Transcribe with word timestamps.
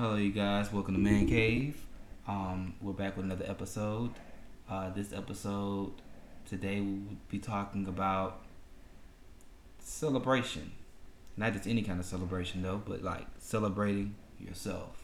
Hello, 0.00 0.16
you 0.16 0.32
guys. 0.32 0.72
Welcome 0.72 0.94
to 0.94 1.00
Man 1.00 1.26
Cave. 1.26 1.84
Um, 2.26 2.72
we're 2.80 2.94
back 2.94 3.18
with 3.18 3.26
another 3.26 3.44
episode. 3.46 4.12
Uh, 4.66 4.88
this 4.88 5.12
episode 5.12 5.92
today 6.48 6.80
we 6.80 6.92
will 6.92 7.16
be 7.28 7.38
talking 7.38 7.86
about 7.86 8.40
celebration. 9.78 10.72
Not 11.36 11.52
just 11.52 11.66
any 11.66 11.82
kind 11.82 12.00
of 12.00 12.06
celebration 12.06 12.62
though, 12.62 12.80
but 12.82 13.02
like 13.02 13.26
celebrating 13.40 14.14
yourself. 14.38 15.02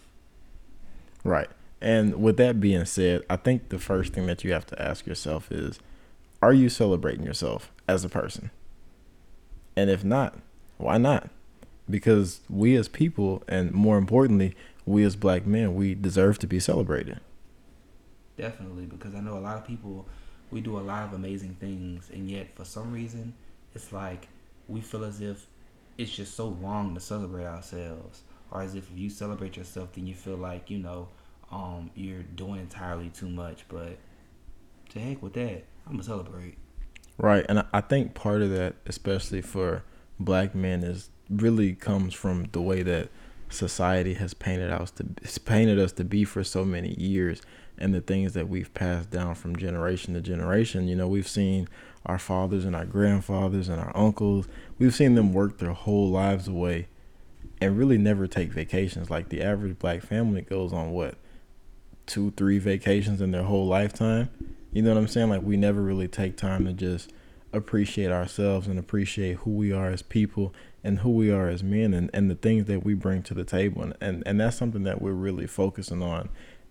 Right. 1.24 1.50
And 1.82 2.22
with 2.22 2.38
that 2.38 2.58
being 2.58 2.86
said, 2.86 3.22
I 3.28 3.36
think 3.36 3.68
the 3.68 3.78
first 3.78 4.14
thing 4.14 4.24
that 4.28 4.44
you 4.44 4.54
have 4.54 4.64
to 4.68 4.80
ask 4.80 5.06
yourself 5.06 5.52
is 5.52 5.78
are 6.40 6.54
you 6.54 6.70
celebrating 6.70 7.26
yourself 7.26 7.70
as 7.86 8.02
a 8.02 8.08
person? 8.08 8.50
And 9.76 9.90
if 9.90 10.02
not, 10.02 10.38
why 10.78 10.96
not? 10.96 11.28
Because 11.88 12.40
we 12.48 12.74
as 12.76 12.88
people, 12.88 13.42
and 13.46 13.72
more 13.72 13.98
importantly, 13.98 14.56
we 14.86 15.02
as 15.02 15.16
black 15.16 15.44
men, 15.44 15.74
we 15.74 15.95
deserve 15.95 16.38
to 16.38 16.46
be 16.46 16.60
celebrated. 16.60 17.20
Definitely, 18.36 18.86
because 18.86 19.14
I 19.14 19.20
know 19.20 19.36
a 19.36 19.40
lot 19.40 19.56
of 19.56 19.66
people, 19.66 20.06
we 20.50 20.60
do 20.60 20.78
a 20.78 20.80
lot 20.80 21.04
of 21.04 21.12
amazing 21.12 21.56
things, 21.58 22.08
and 22.12 22.30
yet 22.30 22.54
for 22.54 22.64
some 22.64 22.92
reason, 22.92 23.34
it's 23.74 23.92
like 23.92 24.28
we 24.68 24.80
feel 24.80 25.04
as 25.04 25.20
if 25.20 25.46
it's 25.98 26.14
just 26.14 26.34
so 26.34 26.50
wrong 26.50 26.94
to 26.94 27.00
celebrate 27.00 27.46
ourselves, 27.46 28.22
or 28.50 28.62
as 28.62 28.74
if 28.74 28.88
you 28.94 29.10
celebrate 29.10 29.56
yourself, 29.56 29.92
then 29.92 30.06
you 30.06 30.14
feel 30.14 30.36
like 30.36 30.70
you 30.70 30.78
know 30.78 31.08
um, 31.50 31.91
you're 31.94 32.22
doing 32.22 32.60
entirely 32.60 33.08
too 33.10 33.28
much. 33.28 33.64
But 33.68 33.98
to 34.91 35.00
heck 35.00 35.22
with 35.22 35.32
that, 35.34 35.64
I'm 35.86 35.92
gonna 35.92 36.05
celebrate. 36.05 36.58
Right, 37.18 37.46
and 37.48 37.64
I 37.72 37.80
think 37.80 38.14
part 38.14 38.42
of 38.42 38.50
that, 38.50 38.77
especially 38.86 39.41
for 39.41 39.82
black 40.20 40.55
men, 40.55 40.84
is 40.84 41.10
really 41.30 41.74
comes 41.74 42.14
from 42.14 42.44
the 42.52 42.60
way 42.60 42.82
that 42.82 43.08
society 43.48 44.14
has 44.14 44.34
painted 44.34 44.70
us 44.70 44.91
to 44.92 45.05
painted 45.45 45.78
us 45.78 45.92
to 45.92 46.05
be 46.05 46.24
for 46.24 46.42
so 46.42 46.64
many 46.64 46.95
years 46.98 47.41
and 47.78 47.94
the 47.94 48.00
things 48.00 48.33
that 48.33 48.48
we've 48.48 48.72
passed 48.75 49.11
down 49.11 49.34
from 49.34 49.56
generation 49.56 50.14
to 50.14 50.20
generation. 50.20 50.89
You 50.89 50.97
know, 50.97 51.08
we've 51.08 51.28
seen 51.28 51.69
our 52.06 52.19
fathers 52.19 52.64
and 52.64 52.74
our 52.74 52.84
grandfathers 52.84 53.69
and 53.69 53.80
our 53.80 53.94
uncles, 53.97 54.47
we've 54.78 54.94
seen 54.94 55.14
them 55.14 55.33
work 55.33 55.58
their 55.58 55.72
whole 55.72 56.08
lives 56.08 56.48
away 56.48 56.86
and 57.61 57.77
really 57.77 57.98
never 57.98 58.27
take 58.27 58.52
vacations. 58.52 59.11
Like 59.11 59.28
the 59.28 59.42
average 59.42 59.78
black 59.78 60.02
family 60.02 60.42
goes 60.42 60.72
on 60.72 60.92
what, 60.92 61.17
two, 62.06 62.30
three 62.33 62.58
vacations 62.58 63.20
in 63.20 63.33
their 63.33 63.42
whole 63.42 63.67
lifetime. 63.67 64.30
You 64.72 64.83
know 64.83 64.94
what 64.94 65.00
I'm 65.00 65.08
saying? 65.08 65.30
Like 65.30 65.42
we 65.42 65.56
never 65.56 65.83
really 65.83 66.08
take 66.08 66.36
time 66.36 66.64
to 66.67 66.72
just 66.72 67.12
appreciate 67.52 68.12
ourselves 68.12 68.67
and 68.69 68.78
appreciate 68.78 69.39
who 69.39 69.50
we 69.50 69.72
are 69.72 69.89
as 69.89 70.02
people 70.02 70.55
and 70.87 71.01
who 71.01 71.11
we 71.11 71.31
are 71.31 71.48
as 71.48 71.62
men 71.62 71.92
and, 71.92 72.09
and 72.15 72.31
the 72.31 72.37
things 72.37 72.67
that 72.67 72.84
we 72.84 72.95
bring 72.95 73.23
to 73.25 73.34
the 73.34 73.45
table. 73.45 73.83
And, 73.83 73.95
and 74.01 74.23
and 74.25 74.41
that's 74.41 74.56
something 74.56 74.84
that 74.84 75.03
we're 75.03 75.12
really 75.12 75.47
focusing 75.47 76.03
on 76.03 76.29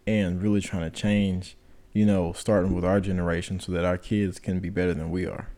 and 0.07 0.41
really 0.41 0.61
trying 0.61 0.89
to 0.89 0.95
change 0.95 1.57
you 1.93 2.05
know 2.05 2.33
starting 2.33 2.73
with 2.73 2.85
our 2.85 2.99
generation 2.99 3.59
so 3.59 3.71
that 3.73 3.85
our 3.85 3.97
kids 3.97 4.39
can 4.39 4.59
be 4.59 4.69
better 4.69 4.93
than 4.93 5.11
we 5.11 5.25
are. 5.25 5.49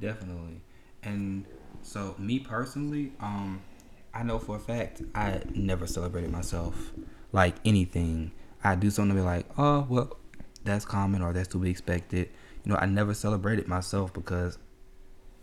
Definitely. 0.00 0.62
And 1.02 1.46
so 1.82 2.14
me 2.18 2.38
personally 2.38 3.12
um 3.20 3.62
i 4.14 4.22
know 4.22 4.38
for 4.38 4.56
a 4.56 4.58
fact 4.58 5.02
i 5.14 5.42
never 5.54 5.86
celebrated 5.86 6.30
myself 6.30 6.92
like 7.32 7.54
anything. 7.66 8.32
I 8.62 8.74
do 8.74 8.88
something 8.88 9.14
to 9.16 9.22
be 9.22 9.26
like 9.26 9.46
oh 9.58 9.86
well 9.88 10.16
that's 10.64 10.84
common 10.84 11.22
or 11.22 11.32
that's 11.32 11.48
to 11.48 11.58
be 11.58 11.70
expected. 11.70 12.30
You 12.64 12.72
know, 12.72 12.78
I 12.78 12.86
never 12.86 13.12
celebrated 13.12 13.68
myself 13.68 14.12
because 14.14 14.58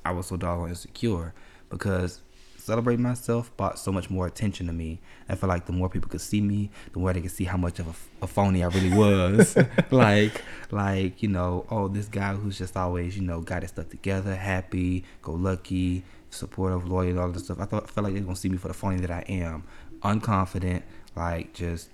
I 0.03 0.11
was 0.11 0.25
so 0.25 0.37
doggone 0.37 0.69
insecure. 0.69 1.33
Because 1.69 2.21
celebrating 2.61 3.03
myself 3.03 3.55
brought 3.57 3.79
so 3.79 3.91
much 3.91 4.09
more 4.09 4.27
attention 4.27 4.67
to 4.67 4.73
me. 4.73 4.99
I 5.27 5.35
felt 5.35 5.49
like 5.49 5.65
the 5.65 5.73
more 5.73 5.89
people 5.89 6.09
could 6.09 6.21
see 6.21 6.41
me, 6.41 6.69
the 6.93 6.99
more 6.99 7.13
they 7.13 7.21
could 7.21 7.31
see 7.31 7.45
how 7.45 7.57
much 7.57 7.79
of 7.79 7.87
a, 7.87 8.23
a 8.25 8.27
phony 8.27 8.63
I 8.63 8.67
really 8.67 8.95
was. 8.95 9.57
like, 9.91 10.41
like 10.71 11.21
you 11.21 11.29
know, 11.29 11.65
oh, 11.69 11.87
this 11.87 12.07
guy 12.07 12.33
who's 12.33 12.57
just 12.57 12.77
always, 12.77 13.17
you 13.17 13.23
know, 13.23 13.41
got 13.41 13.61
his 13.61 13.71
stuff 13.71 13.89
together, 13.89 14.35
happy, 14.35 15.03
go 15.21 15.33
lucky, 15.33 16.03
supportive, 16.29 16.87
loyal, 16.87 17.19
all 17.19 17.29
this 17.29 17.45
stuff. 17.45 17.59
I 17.59 17.65
thought, 17.65 17.83
I 17.83 17.87
felt 17.87 18.05
like 18.05 18.13
they're 18.13 18.23
gonna 18.23 18.35
see 18.35 18.49
me 18.49 18.57
for 18.57 18.67
the 18.67 18.73
phony 18.73 18.97
that 19.01 19.11
I 19.11 19.23
am, 19.27 19.63
unconfident, 20.01 20.83
like 21.15 21.53
just 21.53 21.89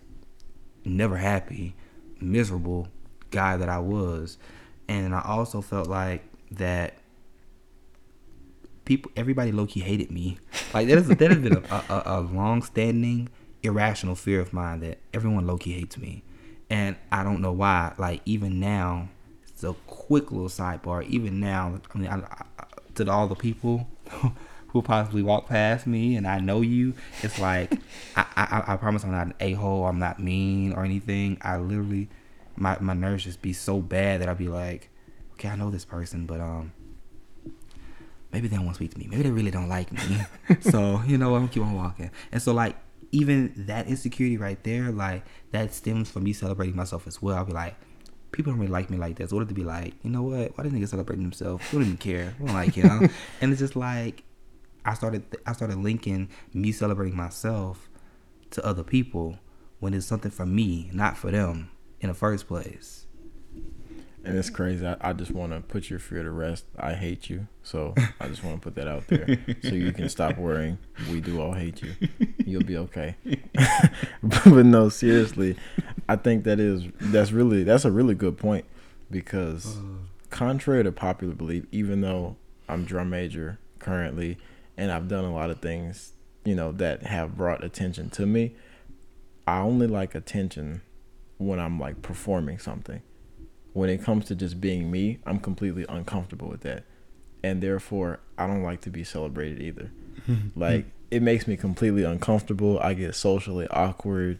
never 0.86 1.18
happy, 1.18 1.76
miserable 2.20 2.88
guy 3.30 3.58
that 3.58 3.70
I 3.70 3.80
was 3.80 4.38
and 4.88 5.14
I 5.14 5.22
also 5.26 5.62
felt 5.62 5.88
like 5.88 6.24
that 6.52 6.96
people, 8.88 9.12
everybody 9.16 9.52
low 9.52 9.68
key 9.68 9.82
hated 9.82 10.10
me. 10.10 10.40
Like 10.74 10.88
that 10.88 10.98
is 10.98 11.08
that 11.08 11.20
has 11.20 11.40
been 11.40 11.58
a, 11.58 11.84
a, 11.90 12.04
a 12.06 12.22
long 12.22 12.62
standing 12.64 13.30
irrational 13.62 14.16
fear 14.16 14.40
of 14.40 14.54
mine 14.54 14.80
that 14.80 14.98
everyone 15.14 15.46
low 15.46 15.58
key 15.58 15.74
hates 15.74 15.98
me, 15.98 16.24
and 16.70 16.96
I 17.12 17.24
don't 17.24 17.42
know 17.42 17.52
why. 17.52 17.94
Like 17.98 18.22
even 18.26 18.60
now, 18.60 19.10
it's 19.48 19.64
a 19.64 19.74
quick 19.86 20.32
little 20.32 20.50
sidebar. 20.50 21.06
Even 21.08 21.40
now, 21.40 21.80
I 21.94 21.98
mean, 21.98 22.10
I, 22.10 22.18
I, 22.18 22.66
to 22.96 23.12
all 23.12 23.28
the 23.28 23.36
people. 23.36 23.88
who 24.72 24.82
possibly 24.82 25.24
walk 25.24 25.48
past 25.48 25.88
me 25.88 26.18
and 26.18 26.28
I 26.28 26.40
know 26.40 26.60
you, 26.60 26.94
it's 27.24 27.40
like 27.40 27.74
I, 28.18 28.26
I, 28.36 28.74
I 28.74 28.76
promise 28.76 29.06
I'm 29.06 29.12
not 29.12 29.28
an 29.28 29.34
a 29.40 29.54
hole, 29.54 29.86
I'm 29.86 29.98
not 29.98 30.20
mean 30.20 30.74
or 30.74 30.84
anything. 30.84 31.38
I 31.42 31.56
literally 31.56 32.10
my 32.58 32.78
my 32.82 32.94
nerves 32.94 33.24
just 33.24 33.42
be 33.42 33.54
so 33.54 33.80
bad 33.80 34.22
that 34.22 34.28
I'll 34.28 34.36
be 34.36 34.50
like, 34.50 34.90
okay, 35.34 35.48
I 35.48 35.56
know 35.56 35.70
this 35.70 35.86
person, 35.86 36.26
but 36.26 36.42
um, 36.42 36.74
maybe 38.32 38.48
they 38.48 38.56
don't 38.56 38.66
want 38.66 38.78
to 38.78 38.84
speak 38.84 38.94
to 38.94 39.00
me. 39.00 39.08
Maybe 39.10 39.24
they 39.24 39.32
really 39.32 39.52
don't 39.52 39.70
like 39.70 39.92
me. 39.92 40.22
so 40.62 41.02
you 41.08 41.18
know, 41.18 41.36
I'm 41.36 41.42
gonna 41.42 41.54
keep 41.54 41.64
on 41.64 41.74
walking. 41.74 42.12
And 42.32 42.42
so 42.42 42.54
like 42.54 42.76
even 43.12 43.54
that 43.68 43.88
insecurity 43.88 44.38
right 44.38 44.62
there, 44.64 44.92
like 44.92 45.24
that 45.52 45.74
stems 45.74 46.10
from 46.10 46.24
me 46.24 46.34
celebrating 46.34 46.76
myself 46.76 47.08
as 47.08 47.22
well. 47.22 47.38
I'll 47.38 47.46
be 47.46 47.54
like, 47.54 47.76
people 48.32 48.52
don't 48.52 48.60
really 48.60 48.72
like 48.72 48.90
me 48.90 48.98
like 48.98 49.16
this. 49.16 49.32
What 49.32 49.42
if 49.42 49.48
they 49.48 49.54
be 49.54 49.64
like, 49.64 49.94
you 50.04 50.10
know 50.10 50.24
what? 50.24 50.58
Why 50.58 50.64
didn't 50.64 50.80
they 50.80 50.86
celebrate 50.86 51.18
themselves? 51.18 51.64
They 51.72 51.78
don't 51.78 51.86
even 51.86 51.98
care. 51.98 52.36
They 52.40 52.46
don't 52.46 52.56
like 52.56 52.74
him. 52.74 53.10
and 53.42 53.52
it's 53.52 53.60
just 53.60 53.76
like 53.76 54.24
I 54.86 54.94
started 54.94 55.24
I 55.46 55.54
started 55.54 55.78
linking 55.78 56.30
me 56.54 56.72
celebrating 56.72 57.18
myself 57.18 57.90
to 58.52 58.66
other 58.66 58.84
people 58.84 59.40
when 59.80 59.94
it's 59.94 60.06
something 60.06 60.32
for 60.32 60.46
me, 60.46 60.90
not 60.94 61.18
for 61.18 61.32
them 61.32 61.70
in 62.00 62.10
the 62.10 62.14
first 62.14 62.48
place. 62.48 63.07
And 64.28 64.38
it's 64.38 64.50
crazy. 64.50 64.86
I, 64.86 64.98
I 65.00 65.14
just 65.14 65.32
want 65.32 65.54
to 65.54 65.62
put 65.62 65.90
your 65.90 66.00
fear 66.00 66.22
to 66.22 66.32
rest. 66.32 66.66
I 66.78 66.94
hate 66.94 67.30
you. 67.30 67.48
So 67.64 67.94
I 68.20 68.28
just 68.28 68.44
want 68.44 68.58
to 68.58 68.62
put 68.62 68.76
that 68.76 68.88
out 68.88 69.08
there 69.08 69.26
so 69.64 69.70
you 69.70 69.94
can 69.94 70.10
stop 70.10 70.38
worrying. 70.38 70.78
We 71.10 71.22
do 71.22 71.42
all 71.42 71.54
hate 71.54 71.82
you. 71.82 71.94
You'll 72.46 72.64
be 72.64 72.78
okay. 72.78 73.16
but 74.24 74.66
no, 74.66 74.90
seriously, 74.90 75.56
I 76.10 76.18
think 76.18 76.44
that 76.44 76.60
is 76.60 76.84
that's 77.00 77.32
really 77.32 77.64
that's 77.64 77.86
a 77.86 77.92
really 77.92 78.16
good 78.16 78.38
point 78.38 78.66
because 79.10 79.78
uh. 79.78 79.82
contrary 80.30 80.84
to 80.84 80.92
popular 80.92 81.34
belief, 81.34 81.66
even 81.72 82.02
though 82.02 82.36
I'm 82.68 82.84
drum 82.84 83.10
major 83.10 83.60
currently 83.80 84.38
and 84.76 84.92
I've 84.92 85.08
done 85.08 85.24
a 85.24 85.34
lot 85.34 85.50
of 85.50 85.62
things, 85.62 86.14
you 86.44 86.56
know, 86.56 86.72
that 86.74 87.04
have 87.04 87.38
brought 87.38 87.64
attention 87.64 88.10
to 88.12 88.26
me, 88.26 88.56
I 89.48 89.60
only 89.60 89.88
like 89.88 90.16
attention 90.16 90.82
when 91.38 91.60
I'm 91.60 91.80
like 91.80 92.02
performing 92.02 92.60
something. 92.60 93.02
When 93.78 93.92
it 93.92 94.04
comes 94.04 94.26
to 94.26 94.36
just 94.36 94.60
being 94.60 94.90
me, 94.90 95.20
I'm 95.24 95.38
completely 95.38 95.86
uncomfortable 95.88 96.48
with 96.48 96.62
that. 96.62 96.84
And 97.44 97.62
therefore, 97.62 98.20
I 98.36 98.48
don't 98.48 98.64
like 98.64 98.82
to 98.82 98.90
be 98.90 99.04
celebrated 99.04 99.62
either. 99.62 99.92
like 100.56 100.88
it 101.12 101.22
makes 101.22 101.46
me 101.46 101.58
completely 101.58 102.04
uncomfortable. 102.04 102.80
I 102.80 102.96
get 102.96 103.14
socially 103.14 103.68
awkward. 103.68 104.40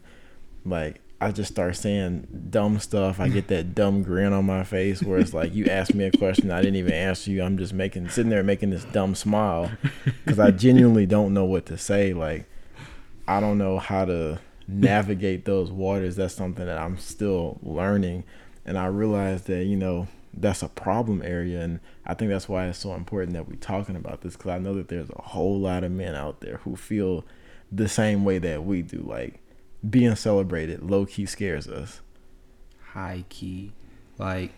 Like 0.64 1.00
I 1.20 1.30
just 1.30 1.52
start 1.52 1.76
saying 1.76 2.48
dumb 2.50 2.80
stuff. 2.80 3.20
I 3.20 3.28
get 3.28 3.46
that 3.46 3.76
dumb 3.76 4.02
grin 4.02 4.32
on 4.32 4.44
my 4.44 4.64
face 4.64 5.04
where 5.04 5.20
it's 5.20 5.32
like 5.32 5.54
you 5.54 5.66
asked 5.66 5.94
me 5.94 6.06
a 6.06 6.10
question 6.10 6.50
I 6.50 6.60
didn't 6.60 6.74
even 6.74 6.92
answer 6.92 7.30
you. 7.30 7.44
I'm 7.44 7.58
just 7.58 7.72
making 7.72 8.08
sitting 8.08 8.30
there 8.30 8.42
making 8.42 8.70
this 8.70 8.86
dumb 8.86 9.14
smile 9.14 9.70
because 10.24 10.40
I 10.40 10.50
genuinely 10.50 11.06
don't 11.06 11.32
know 11.32 11.44
what 11.44 11.64
to 11.66 11.78
say. 11.78 12.12
Like 12.12 12.50
I 13.28 13.38
don't 13.38 13.58
know 13.58 13.78
how 13.78 14.04
to 14.04 14.40
navigate 14.66 15.44
those 15.44 15.70
waters. 15.70 16.16
That's 16.16 16.34
something 16.34 16.66
that 16.66 16.78
I'm 16.78 16.98
still 16.98 17.60
learning, 17.62 18.24
and 18.68 18.76
I 18.78 18.84
realize 18.86 19.44
that 19.44 19.64
you 19.64 19.76
know 19.76 20.08
that's 20.34 20.62
a 20.62 20.68
problem 20.68 21.22
area, 21.24 21.62
and 21.62 21.80
I 22.04 22.12
think 22.12 22.30
that's 22.30 22.48
why 22.48 22.66
it's 22.66 22.78
so 22.78 22.94
important 22.94 23.32
that 23.32 23.48
we're 23.48 23.56
talking 23.56 23.96
about 23.96 24.20
this 24.20 24.36
because 24.36 24.50
I 24.50 24.58
know 24.58 24.74
that 24.74 24.88
there's 24.88 25.08
a 25.08 25.22
whole 25.22 25.58
lot 25.58 25.84
of 25.84 25.90
men 25.90 26.14
out 26.14 26.40
there 26.42 26.58
who 26.58 26.76
feel 26.76 27.24
the 27.72 27.88
same 27.88 28.26
way 28.26 28.38
that 28.38 28.64
we 28.64 28.82
do. 28.82 28.98
Like 28.98 29.40
being 29.88 30.14
celebrated, 30.16 30.82
low 30.82 31.06
key 31.06 31.24
scares 31.24 31.66
us. 31.66 32.02
High 32.92 33.24
key, 33.30 33.72
like, 34.18 34.52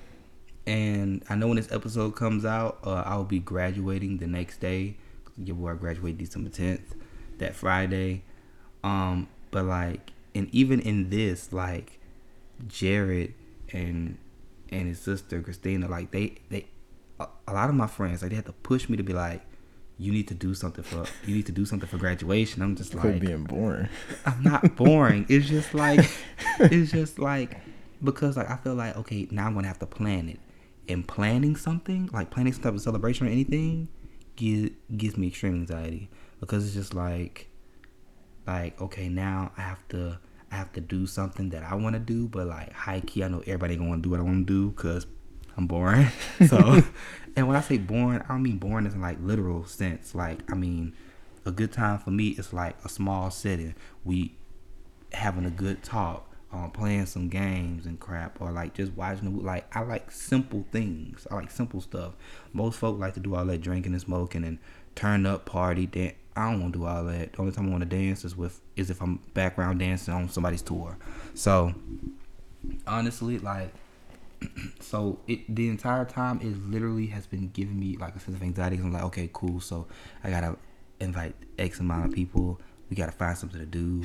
and 0.67 1.23
I 1.29 1.37
know 1.37 1.47
when 1.47 1.57
this 1.57 1.71
episode 1.71 2.17
comes 2.17 2.45
out, 2.45 2.81
uh, 2.83 3.05
I'll 3.07 3.23
be 3.23 3.39
graduating 3.39 4.19
the 4.19 4.27
next 4.27 4.59
day. 4.59 4.97
Your 5.39 5.55
boy 5.55 5.75
graduate 5.75 6.19
December 6.19 6.51
tenth, 6.51 6.97
that 7.39 7.55
Friday. 7.55 8.25
Um, 8.83 9.29
but 9.53 9.67
like, 9.67 10.11
and 10.35 10.49
even 10.53 10.81
in 10.81 11.11
this, 11.11 11.53
like, 11.53 12.01
Jared 12.67 13.35
and 13.73 14.19
and 14.71 14.89
his 14.89 15.01
sister 15.01 15.41
Christina, 15.43 15.89
like 15.89 16.11
they 16.11 16.37
they 16.49 16.67
a, 17.19 17.27
a 17.49 17.53
lot 17.53 17.69
of 17.69 17.75
my 17.75 17.87
friends 17.87 18.23
like 18.23 18.31
they 18.31 18.37
had 18.37 18.47
to 18.47 18.53
push 18.53 18.89
me 18.89 18.97
to 18.97 19.03
be 19.03 19.13
like, 19.13 19.43
you 19.99 20.13
need 20.13 20.29
to 20.29 20.35
do 20.35 20.55
something 20.55 20.83
for 20.83 21.05
you 21.27 21.35
need 21.35 21.47
to 21.47 21.53
do 21.53 21.65
something 21.65 21.89
for 21.89 21.99
graduation. 21.99 22.63
I'm 22.63 22.77
just 22.77 22.97
Quit 22.97 23.15
like 23.15 23.21
being 23.21 23.45
boring. 23.45 23.89
I'm 24.27 24.43
not 24.43 24.77
boring. 24.77 25.27
it's 25.29 25.49
just 25.49 25.75
like 25.75 26.09
it's 26.59 26.91
just 26.91 27.19
like 27.19 27.59
because 28.03 28.37
like 28.37 28.51
I 28.51 28.57
feel 28.57 28.75
like 28.75 28.97
okay 28.97 29.29
now 29.31 29.47
I'm 29.47 29.55
gonna 29.55 29.69
have 29.69 29.79
to 29.81 29.87
plan 29.87 30.29
it. 30.29 30.41
And 30.89 31.07
planning 31.07 31.55
something 31.55 32.09
like 32.13 32.31
planning 32.31 32.53
some 32.53 32.63
type 32.63 32.75
of 32.75 32.81
celebration 32.81 33.27
or 33.27 33.31
anything 33.31 33.89
gives 34.37 34.71
gives 34.97 35.17
me 35.17 35.29
extreme 35.29 35.55
anxiety 35.55 36.11
because 36.41 36.65
it's 36.65 36.75
just 36.75 36.95
like 36.95 37.49
like 38.47 38.81
okay 38.81 39.09
now 39.09 39.53
I 39.57 39.61
have 39.61 39.87
to 39.89 40.19
I 40.51 40.57
have 40.57 40.73
to 40.73 40.81
do 40.81 41.07
something 41.07 41.51
that 41.51 41.63
I 41.63 41.75
want 41.75 41.95
to 41.95 42.01
do, 42.01 42.29
but 42.29 42.47
like 42.47 42.73
high 42.73 43.01
key 43.01 43.23
I 43.23 43.29
know 43.29 43.41
everybody 43.41 43.77
gonna 43.77 43.99
do 43.99 44.11
what 44.11 44.21
I 44.21 44.23
want 44.23 44.47
to 44.47 44.53
do 44.53 44.71
because 44.71 45.07
I'm 45.57 45.67
boring. 45.67 46.09
So, 46.49 46.83
and 47.37 47.47
when 47.47 47.57
I 47.57 47.61
say 47.61 47.79
boring, 47.79 48.23
I 48.23 48.29
don't 48.29 48.43
mean 48.43 48.59
boring 48.59 48.87
in 48.87 49.01
like 49.01 49.19
literal 49.21 49.65
sense. 49.65 50.15
Like 50.15 50.51
I 50.51 50.55
mean, 50.55 50.95
a 51.45 51.51
good 51.51 51.73
time 51.73 51.99
for 51.99 52.11
me 52.11 52.29
is 52.29 52.53
like 52.53 52.77
a 52.85 52.89
small 52.89 53.31
setting. 53.31 53.75
We 54.05 54.35
having 55.13 55.45
a 55.45 55.51
good 55.51 55.83
talk, 55.83 56.31
um, 56.53 56.71
playing 56.71 57.07
some 57.07 57.29
games 57.29 57.87
and 57.87 58.01
crap, 58.01 58.41
or 58.41 58.51
like 58.51 58.75
just 58.75 58.93
watching. 58.93 59.37
The, 59.37 59.43
like 59.43 59.75
I 59.77 59.83
like 59.83 60.11
simple 60.11 60.67
things. 60.73 61.27
I 61.31 61.37
like 61.37 61.51
simple 61.51 61.81
stuff. 61.81 62.15
Most 62.53 62.79
folk 62.79 62.99
like 62.99 63.15
to 63.15 63.21
do 63.21 63.35
all 63.35 63.45
that 63.45 63.61
drinking 63.61 63.93
and 63.93 64.01
smoking 64.01 64.45
and 64.45 64.59
turn 64.95 65.27
up 65.27 65.45
party. 65.45 65.87
Dan- 65.87 66.15
I 66.37 66.51
don't 66.51 66.61
want 66.61 66.73
to 66.75 66.79
do 66.79 66.87
all 66.87 67.05
that. 67.05 67.33
The 67.33 67.41
only 67.41 67.53
time 67.53 67.69
I 67.69 67.71
want 67.71 67.83
to 67.83 67.89
dance 67.89 68.25
is 68.25 68.37
with 68.37 68.61
is 68.77 68.91
if 68.91 69.01
I'm 69.03 69.17
background 69.35 69.81
dancing 69.81 70.15
on 70.15 70.29
somebody's 70.29 70.63
tour. 70.63 70.97
So 71.35 71.75
honestly, 72.87 73.39
like 73.39 73.73
so 74.81 75.19
it 75.27 75.55
the 75.55 75.69
entire 75.69 76.05
time 76.05 76.41
it 76.41 76.57
literally 76.71 77.07
has 77.07 77.27
been 77.27 77.51
giving 77.51 77.79
me 77.79 77.97
like 77.97 78.15
a 78.15 78.21
sense 78.21 78.37
of 78.37 78.43
anxiety. 78.43 78.79
i 78.79 78.81
I'm 78.81 78.93
like, 78.93 79.05
okay, 79.05 79.31
cool. 79.33 79.61
So 79.61 79.87
I 80.23 80.31
gotta 80.31 80.57
invite 81.01 81.35
X 81.59 81.81
amount 81.81 82.07
of 82.07 82.13
people. 82.13 82.61
We 82.89 82.97
gotta 82.97 83.13
find 83.13 83.37
something 83.37 83.61
to 83.61 83.67
do. 83.67 84.03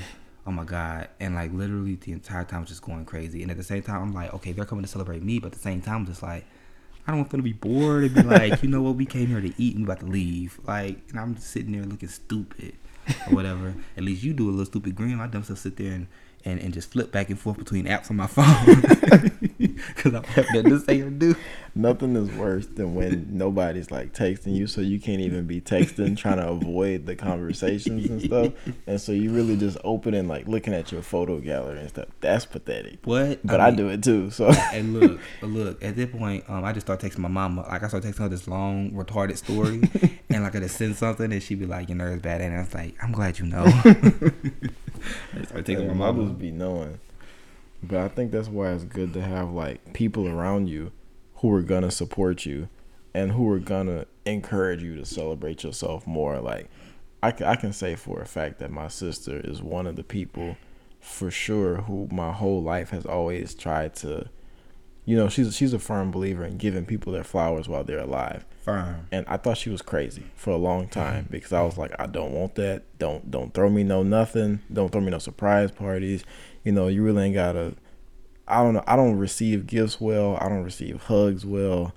Oh 0.47 0.51
my 0.51 0.63
god! 0.63 1.09
And 1.19 1.35
like 1.35 1.53
literally 1.53 1.95
the 1.95 2.11
entire 2.11 2.43
time 2.43 2.65
just 2.65 2.81
going 2.81 3.05
crazy. 3.05 3.41
And 3.41 3.51
at 3.51 3.57
the 3.57 3.63
same 3.63 3.81
time, 3.81 4.01
I'm 4.01 4.13
like, 4.13 4.33
okay, 4.35 4.51
they're 4.51 4.65
coming 4.65 4.83
to 4.83 4.89
celebrate 4.89 5.23
me, 5.23 5.39
but 5.39 5.47
at 5.47 5.53
the 5.53 5.59
same 5.59 5.81
time, 5.81 5.95
I'm 5.97 6.05
just 6.05 6.21
like, 6.21 6.45
I 7.07 7.11
don't 7.11 7.19
want 7.19 7.29
them 7.29 7.39
to 7.39 7.43
be 7.43 7.53
bored 7.53 8.03
and 8.03 8.15
be 8.15 8.23
like, 8.23 8.63
you 8.63 8.69
know 8.69 8.81
what, 8.81 8.95
we 8.95 9.05
came 9.05 9.27
here 9.27 9.41
to 9.41 9.53
eat 9.57 9.75
and 9.75 9.85
we 9.85 9.91
about 9.91 9.99
to 9.99 10.11
leave. 10.11 10.59
Like, 10.65 10.99
and 11.09 11.19
I'm 11.19 11.35
just 11.35 11.51
sitting 11.51 11.71
there 11.71 11.83
looking 11.83 12.09
stupid 12.09 12.73
or 13.27 13.35
whatever. 13.35 13.75
At 13.95 14.03
least 14.03 14.23
you 14.23 14.33
do 14.33 14.49
a 14.49 14.51
little 14.51 14.65
stupid 14.65 14.95
grin. 14.95 15.19
I 15.19 15.27
dumb 15.27 15.43
stuff 15.43 15.59
sit 15.59 15.77
there 15.77 15.93
and 15.93 16.07
and, 16.45 16.59
and 16.59 16.73
just 16.73 16.91
flip 16.91 17.11
back 17.11 17.29
and 17.29 17.39
forth 17.39 17.57
between 17.57 17.85
apps 17.85 18.09
on 18.11 18.17
my 18.17 18.27
phone 18.27 18.45
because 19.95 20.13
I'm 20.13 20.23
having 20.23 20.63
to 20.65 20.79
say 20.79 21.01
or 21.01 21.09
do. 21.09 21.35
Nothing 21.77 22.15
is 22.15 22.31
worse 22.37 22.67
than 22.67 22.95
when 22.95 23.27
nobody's 23.31 23.91
like 23.91 24.13
texting 24.13 24.55
you, 24.55 24.65
so 24.65 24.79
you 24.79 24.97
can't 24.97 25.19
even 25.19 25.45
be 25.45 25.59
texting, 25.59 26.15
trying 26.17 26.37
to 26.37 26.47
avoid 26.47 27.05
the 27.05 27.17
conversations 27.17 28.09
and 28.09 28.21
stuff. 28.21 28.53
And 28.87 29.01
so 29.01 29.11
you 29.11 29.31
really 29.33 29.57
just 29.57 29.77
open 29.83 30.13
and 30.13 30.29
like 30.29 30.47
looking 30.47 30.73
at 30.73 30.91
your 30.91 31.01
photo 31.01 31.39
gallery 31.39 31.79
and 31.79 31.89
stuff. 31.89 32.07
That's 32.21 32.45
pathetic. 32.45 32.99
What? 33.03 33.45
But 33.45 33.59
I, 33.59 33.71
mean, 33.71 33.73
I 33.73 33.77
do 33.77 33.89
it 33.89 34.03
too. 34.03 34.31
So 34.31 34.47
and 34.47 34.93
look, 34.93 35.19
look. 35.41 35.83
At 35.83 35.95
this 35.95 36.09
point, 36.09 36.45
um, 36.47 36.63
I 36.63 36.71
just 36.71 36.85
start 36.85 37.01
texting 37.01 37.19
my 37.19 37.29
mama. 37.29 37.65
Like 37.67 37.83
I 37.83 37.87
start 37.87 38.03
texting 38.03 38.19
her 38.19 38.29
this 38.29 38.47
long 38.47 38.91
retarded 38.91 39.37
story, 39.37 39.81
and 40.29 40.43
like 40.43 40.55
I 40.55 40.59
just 40.59 40.77
send 40.77 40.95
something, 40.95 41.31
and 41.31 41.43
she'd 41.43 41.59
be 41.59 41.65
like, 41.65 41.89
"Your 41.89 41.97
nerves 41.97 42.21
bad," 42.21 42.41
and 42.41 42.55
I 42.55 42.59
was 42.59 42.73
like, 42.73 42.95
"I'm 43.03 43.11
glad 43.11 43.39
you 43.39 43.47
know." 43.47 43.65
I 43.65 45.43
start 45.45 45.65
taking 45.65 45.87
my 45.87 45.93
mothers 45.93 46.31
be 46.31 46.51
knowing. 46.51 46.99
But 47.83 47.99
I 47.99 48.07
think 48.07 48.31
that's 48.31 48.47
why 48.47 48.71
it's 48.71 48.83
good 48.83 49.13
to 49.13 49.21
have 49.21 49.51
like 49.51 49.93
people 49.93 50.27
around 50.27 50.67
you 50.67 50.91
who 51.35 51.53
are 51.53 51.61
gonna 51.61 51.91
support 51.91 52.45
you 52.45 52.69
and 53.13 53.31
who 53.31 53.49
are 53.51 53.59
gonna 53.59 54.05
encourage 54.25 54.81
you 54.81 54.95
to 54.97 55.05
celebrate 55.05 55.63
yourself 55.63 56.07
more. 56.07 56.39
Like 56.39 56.69
I, 57.21 57.33
I 57.43 57.55
can 57.55 57.73
say 57.73 57.95
for 57.95 58.21
a 58.21 58.25
fact 58.25 58.59
that 58.59 58.71
my 58.71 58.87
sister 58.87 59.39
is 59.43 59.61
one 59.61 59.87
of 59.87 59.95
the 59.95 60.03
people 60.03 60.57
for 60.99 61.29
sure 61.29 61.77
who 61.81 62.07
my 62.11 62.31
whole 62.31 62.61
life 62.61 62.89
has 62.89 63.05
always 63.05 63.53
tried 63.53 63.93
to 63.93 64.27
you 65.05 65.15
know 65.15 65.29
she's 65.29 65.55
she's 65.55 65.71
a 65.71 65.77
firm 65.77 66.09
believer 66.09 66.43
in 66.43 66.57
giving 66.57 66.83
people 66.83 67.13
their 67.13 67.23
flowers 67.23 67.69
while 67.69 67.83
they're 67.83 67.99
alive. 67.99 68.43
Firm. 68.63 69.07
And 69.11 69.23
i 69.27 69.37
thought 69.37 69.57
she 69.57 69.69
was 69.69 69.83
crazy 69.83 70.23
for 70.35 70.49
a 70.49 70.57
long 70.57 70.83
mm-hmm. 70.83 70.99
time 70.99 71.27
because 71.29 71.53
i 71.53 71.61
was 71.61 71.77
like 71.77 71.91
i 71.99 72.07
don't 72.07 72.31
want 72.31 72.55
that. 72.55 72.83
Don't 72.97 73.29
don't 73.29 73.53
throw 73.53 73.69
me 73.69 73.83
no 73.83 74.01
nothing. 74.01 74.61
Don't 74.73 74.91
throw 74.91 75.01
me 75.01 75.11
no 75.11 75.19
surprise 75.19 75.71
parties 75.71 76.23
you 76.65 76.71
know 76.71 76.87
you 76.89 77.01
really 77.01 77.23
ain't 77.23 77.35
gotta 77.35 77.73
i 78.47 78.61
don't 78.61 78.73
know 78.73 78.83
i 78.85 78.97
don't 78.97 79.17
receive 79.17 79.65
gifts 79.65 80.01
well 80.01 80.37
i 80.41 80.49
don't 80.49 80.63
receive 80.63 81.01
hugs 81.03 81.45
well 81.45 81.93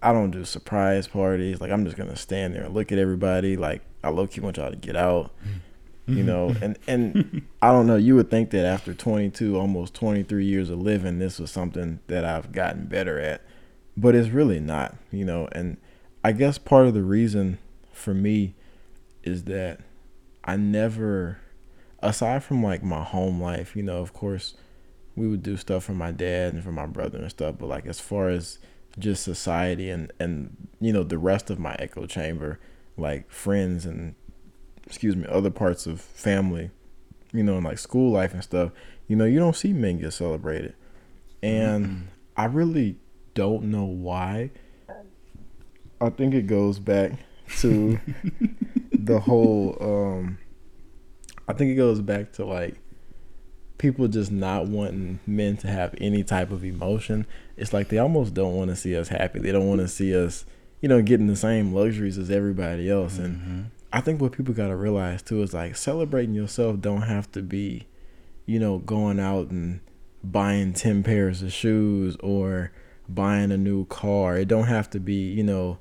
i 0.00 0.12
don't 0.12 0.30
do 0.30 0.44
surprise 0.44 1.08
parties 1.08 1.60
like 1.60 1.72
i'm 1.72 1.84
just 1.84 1.96
gonna 1.96 2.14
stand 2.14 2.54
there 2.54 2.62
and 2.62 2.74
look 2.74 2.92
at 2.92 2.98
everybody 2.98 3.56
like 3.56 3.82
i 4.04 4.08
low-key 4.08 4.40
want 4.40 4.56
y'all 4.56 4.70
to 4.70 4.76
get 4.76 4.94
out 4.94 5.32
mm-hmm. 5.42 6.18
you 6.18 6.22
know 6.22 6.54
and 6.60 6.78
and 6.86 7.42
i 7.62 7.72
don't 7.72 7.86
know 7.86 7.96
you 7.96 8.14
would 8.14 8.30
think 8.30 8.50
that 8.50 8.64
after 8.64 8.94
22 8.94 9.58
almost 9.58 9.94
23 9.94 10.44
years 10.44 10.70
of 10.70 10.78
living 10.78 11.18
this 11.18 11.40
was 11.40 11.50
something 11.50 11.98
that 12.06 12.24
i've 12.24 12.52
gotten 12.52 12.86
better 12.86 13.18
at 13.18 13.42
but 13.96 14.14
it's 14.14 14.28
really 14.28 14.60
not 14.60 14.94
you 15.10 15.24
know 15.24 15.48
and 15.52 15.76
i 16.22 16.30
guess 16.30 16.58
part 16.58 16.86
of 16.86 16.94
the 16.94 17.02
reason 17.02 17.58
for 17.92 18.12
me 18.12 18.54
is 19.22 19.44
that 19.44 19.80
i 20.44 20.56
never 20.56 21.38
aside 22.02 22.42
from 22.42 22.62
like 22.62 22.82
my 22.82 23.02
home 23.02 23.40
life 23.40 23.76
you 23.76 23.82
know 23.82 23.98
of 23.98 24.12
course 24.12 24.54
we 25.14 25.28
would 25.28 25.42
do 25.42 25.56
stuff 25.56 25.84
for 25.84 25.92
my 25.92 26.10
dad 26.10 26.54
and 26.54 26.64
for 26.64 26.72
my 26.72 26.86
brother 26.86 27.18
and 27.18 27.30
stuff 27.30 27.54
but 27.58 27.68
like 27.68 27.86
as 27.86 28.00
far 28.00 28.28
as 28.28 28.58
just 28.98 29.22
society 29.22 29.88
and 29.88 30.12
and 30.18 30.68
you 30.80 30.92
know 30.92 31.02
the 31.02 31.18
rest 31.18 31.50
of 31.50 31.58
my 31.58 31.74
echo 31.78 32.06
chamber 32.06 32.58
like 32.96 33.30
friends 33.30 33.86
and 33.86 34.14
excuse 34.86 35.16
me, 35.16 35.26
other 35.28 35.50
parts 35.50 35.86
of 35.86 36.00
family, 36.00 36.70
you 37.32 37.42
know, 37.42 37.56
and 37.56 37.64
like 37.64 37.78
school 37.78 38.12
life 38.12 38.34
and 38.34 38.42
stuff, 38.42 38.72
you 39.08 39.16
know, 39.16 39.24
you 39.24 39.38
don't 39.38 39.56
see 39.56 39.72
men 39.72 39.98
get 39.98 40.12
celebrated. 40.12 40.74
And 41.42 41.86
mm-hmm. 41.86 42.02
I 42.36 42.44
really 42.46 42.96
don't 43.34 43.64
know 43.64 43.84
why. 43.84 44.50
I 46.00 46.10
think 46.10 46.34
it 46.34 46.46
goes 46.46 46.78
back 46.78 47.12
to 47.60 47.98
the 48.92 49.20
whole 49.20 49.76
um 49.80 50.38
I 51.48 51.52
think 51.52 51.70
it 51.70 51.76
goes 51.76 52.00
back 52.00 52.32
to 52.34 52.44
like 52.44 52.76
people 53.78 54.06
just 54.06 54.30
not 54.30 54.68
wanting 54.68 55.18
men 55.26 55.56
to 55.58 55.66
have 55.66 55.94
any 55.98 56.22
type 56.22 56.52
of 56.52 56.64
emotion. 56.64 57.26
It's 57.56 57.72
like 57.72 57.88
they 57.88 57.98
almost 57.98 58.32
don't 58.32 58.54
want 58.54 58.70
to 58.70 58.76
see 58.76 58.96
us 58.96 59.08
happy. 59.08 59.40
They 59.40 59.50
don't 59.50 59.66
want 59.66 59.80
to 59.80 59.88
see 59.88 60.16
us, 60.16 60.44
you 60.80 60.88
know, 60.88 61.02
getting 61.02 61.26
the 61.26 61.36
same 61.36 61.74
luxuries 61.74 62.16
as 62.16 62.30
everybody 62.30 62.88
else. 62.88 63.18
And 63.18 63.36
mm-hmm. 63.36 63.62
I 63.92 64.00
think 64.00 64.20
what 64.20 64.32
people 64.32 64.54
gotta 64.54 64.76
realize 64.76 65.20
too 65.22 65.42
is 65.42 65.52
like 65.52 65.76
celebrating 65.76 66.34
yourself 66.34 66.80
don't 66.80 67.02
have 67.02 67.30
to 67.32 67.42
be, 67.42 67.86
you 68.46 68.58
know, 68.58 68.78
going 68.78 69.18
out 69.18 69.50
and 69.50 69.80
buying 70.22 70.72
ten 70.72 71.02
pairs 71.02 71.42
of 71.42 71.52
shoes 71.52 72.16
or 72.20 72.70
buying 73.08 73.50
a 73.50 73.58
new 73.58 73.84
car. 73.86 74.38
It 74.38 74.48
don't 74.48 74.68
have 74.68 74.88
to 74.90 75.00
be, 75.00 75.32
you 75.32 75.42
know, 75.42 75.78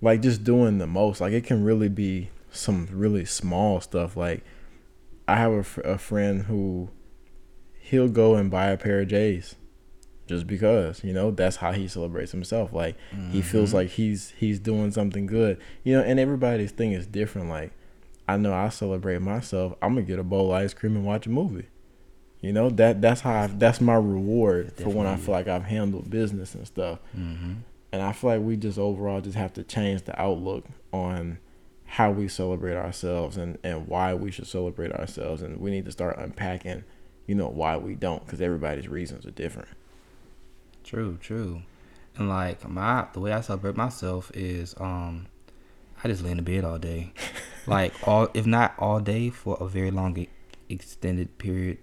like 0.00 0.22
just 0.22 0.44
doing 0.44 0.78
the 0.78 0.86
most. 0.86 1.20
Like 1.20 1.32
it 1.32 1.44
can 1.44 1.64
really 1.64 1.88
be 1.88 2.30
some 2.52 2.88
really 2.92 3.24
small 3.24 3.80
stuff. 3.80 4.16
Like 4.16 4.44
I 5.30 5.36
have 5.36 5.52
a, 5.52 5.80
a 5.82 5.98
friend 5.98 6.42
who 6.42 6.90
he'll 7.78 8.08
go 8.08 8.34
and 8.34 8.50
buy 8.50 8.66
a 8.70 8.76
pair 8.76 9.00
of 9.00 9.08
J's 9.08 9.54
just 10.26 10.46
because 10.46 11.04
you 11.04 11.12
know 11.12 11.30
that's 11.30 11.56
how 11.56 11.70
he 11.72 11.86
celebrates 11.86 12.32
himself. 12.32 12.72
Like 12.72 12.96
mm-hmm. 13.12 13.30
he 13.30 13.40
feels 13.40 13.72
like 13.72 13.90
he's 13.90 14.34
he's 14.36 14.58
doing 14.58 14.90
something 14.90 15.26
good 15.26 15.60
you 15.84 15.96
know 15.96 16.02
and 16.02 16.18
everybody's 16.18 16.72
thing 16.72 16.92
is 16.92 17.06
different. 17.06 17.48
Like 17.48 17.72
i 18.28 18.36
know 18.36 18.52
i 18.52 18.68
celebrate 18.68 19.20
myself. 19.20 19.74
I'm 19.80 19.94
gonna 19.94 20.06
get 20.06 20.18
a 20.18 20.24
bowl 20.24 20.52
of 20.52 20.62
ice 20.62 20.74
cream 20.74 20.96
and 20.96 21.04
watch 21.04 21.26
a 21.26 21.30
movie. 21.30 21.68
You 22.40 22.52
know 22.52 22.68
that 22.70 23.00
that's 23.00 23.20
how 23.20 23.42
I, 23.42 23.46
that's 23.46 23.80
my 23.80 23.94
reward 23.94 24.72
for 24.76 24.88
when 24.88 25.06
i 25.06 25.16
feel 25.16 25.32
like 25.32 25.46
i've 25.46 25.64
handled 25.64 26.10
business 26.10 26.54
and 26.54 26.66
stuff. 26.66 26.98
Mm-hmm. 27.16 27.52
and 27.92 28.02
i 28.02 28.12
feel 28.12 28.30
like 28.30 28.40
we 28.40 28.56
just 28.56 28.78
overall 28.78 29.20
just 29.20 29.36
have 29.36 29.52
to 29.54 29.62
change 29.62 30.02
the 30.02 30.20
outlook 30.20 30.64
on 30.92 31.38
how 31.94 32.10
we 32.10 32.28
celebrate 32.28 32.76
ourselves 32.76 33.36
and 33.36 33.58
and 33.62 33.86
why 33.88 34.14
we 34.14 34.30
should 34.30 34.46
celebrate 34.46 34.92
ourselves 34.92 35.42
and 35.42 35.60
we 35.60 35.70
need 35.70 35.84
to 35.84 35.92
start 35.92 36.18
unpacking 36.18 36.84
you 37.26 37.34
know 37.34 37.48
why 37.48 37.76
we 37.76 37.94
don't 37.94 38.24
because 38.24 38.40
everybody's 38.40 38.88
reasons 38.88 39.26
are 39.26 39.30
different 39.32 39.68
True, 40.84 41.18
true. 41.20 41.62
And 42.16 42.28
like 42.28 42.68
my 42.68 43.06
the 43.12 43.20
way 43.20 43.32
I 43.32 43.40
celebrate 43.40 43.76
myself 43.76 44.30
is 44.34 44.74
um 44.78 45.26
I 46.02 46.08
just 46.08 46.22
lay 46.22 46.30
in 46.30 46.38
the 46.38 46.42
bed 46.42 46.64
all 46.64 46.78
day. 46.78 47.12
like 47.66 47.92
all 48.06 48.28
if 48.34 48.46
not 48.46 48.74
all 48.78 49.00
day 49.00 49.30
for 49.30 49.56
a 49.60 49.68
very 49.68 49.90
long 49.90 50.26
extended 50.68 51.38
period 51.38 51.78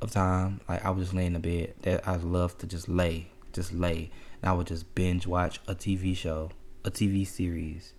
of 0.00 0.10
time. 0.10 0.60
Like 0.68 0.84
I 0.84 0.90
would 0.90 1.00
just 1.00 1.14
lay 1.14 1.26
in 1.26 1.34
the 1.34 1.38
bed. 1.38 1.74
That 1.82 2.06
I 2.06 2.16
love 2.16 2.58
to 2.58 2.66
just 2.66 2.88
lay, 2.88 3.30
just 3.52 3.72
lay. 3.72 4.10
And 4.42 4.50
I 4.50 4.52
would 4.52 4.66
just 4.66 4.94
binge 4.94 5.26
watch 5.26 5.60
a 5.66 5.74
TV 5.74 6.16
show, 6.16 6.50
a 6.84 6.90
TV 6.90 7.26
series, 7.26 7.94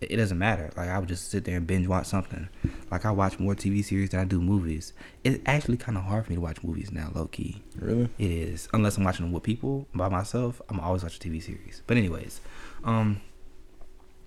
it 0.00 0.16
doesn't 0.16 0.38
matter. 0.38 0.70
Like 0.76 0.88
I 0.88 0.98
would 0.98 1.08
just 1.08 1.30
sit 1.30 1.44
there 1.44 1.56
and 1.56 1.66
binge 1.66 1.86
watch 1.86 2.06
something. 2.06 2.48
Like 2.90 3.04
I 3.04 3.10
watch 3.10 3.38
more 3.38 3.54
TV 3.54 3.84
series 3.84 4.10
than 4.10 4.20
I 4.20 4.24
do 4.24 4.40
movies. 4.40 4.92
It's 5.24 5.38
actually 5.46 5.76
kind 5.76 5.98
of 5.98 6.04
hard 6.04 6.24
for 6.24 6.30
me 6.32 6.36
to 6.36 6.40
watch 6.40 6.62
movies 6.62 6.90
now, 6.90 7.10
low 7.14 7.26
key. 7.26 7.62
Really? 7.76 8.08
It 8.18 8.30
is. 8.30 8.68
Unless 8.72 8.96
I'm 8.96 9.04
watching 9.04 9.26
them 9.26 9.32
with 9.32 9.42
people 9.42 9.86
by 9.94 10.08
myself, 10.08 10.62
I'm 10.68 10.80
always 10.80 11.02
watching 11.02 11.32
TV 11.32 11.42
series. 11.42 11.82
But 11.86 11.98
anyways, 11.98 12.40
um, 12.84 13.20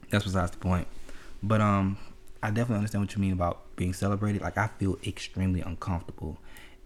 that's 0.09 0.25
besides 0.25 0.51
the 0.51 0.57
point. 0.57 0.87
But 1.41 1.59
um, 1.59 1.97
I 2.43 2.49
definitely 2.49 2.77
understand 2.77 3.03
what 3.03 3.15
you 3.15 3.21
mean 3.21 3.33
about 3.33 3.75
being 3.75 3.93
celebrated. 3.93 4.41
Like 4.41 4.57
I 4.57 4.67
feel 4.77 4.99
extremely 5.05 5.61
uncomfortable, 5.61 6.37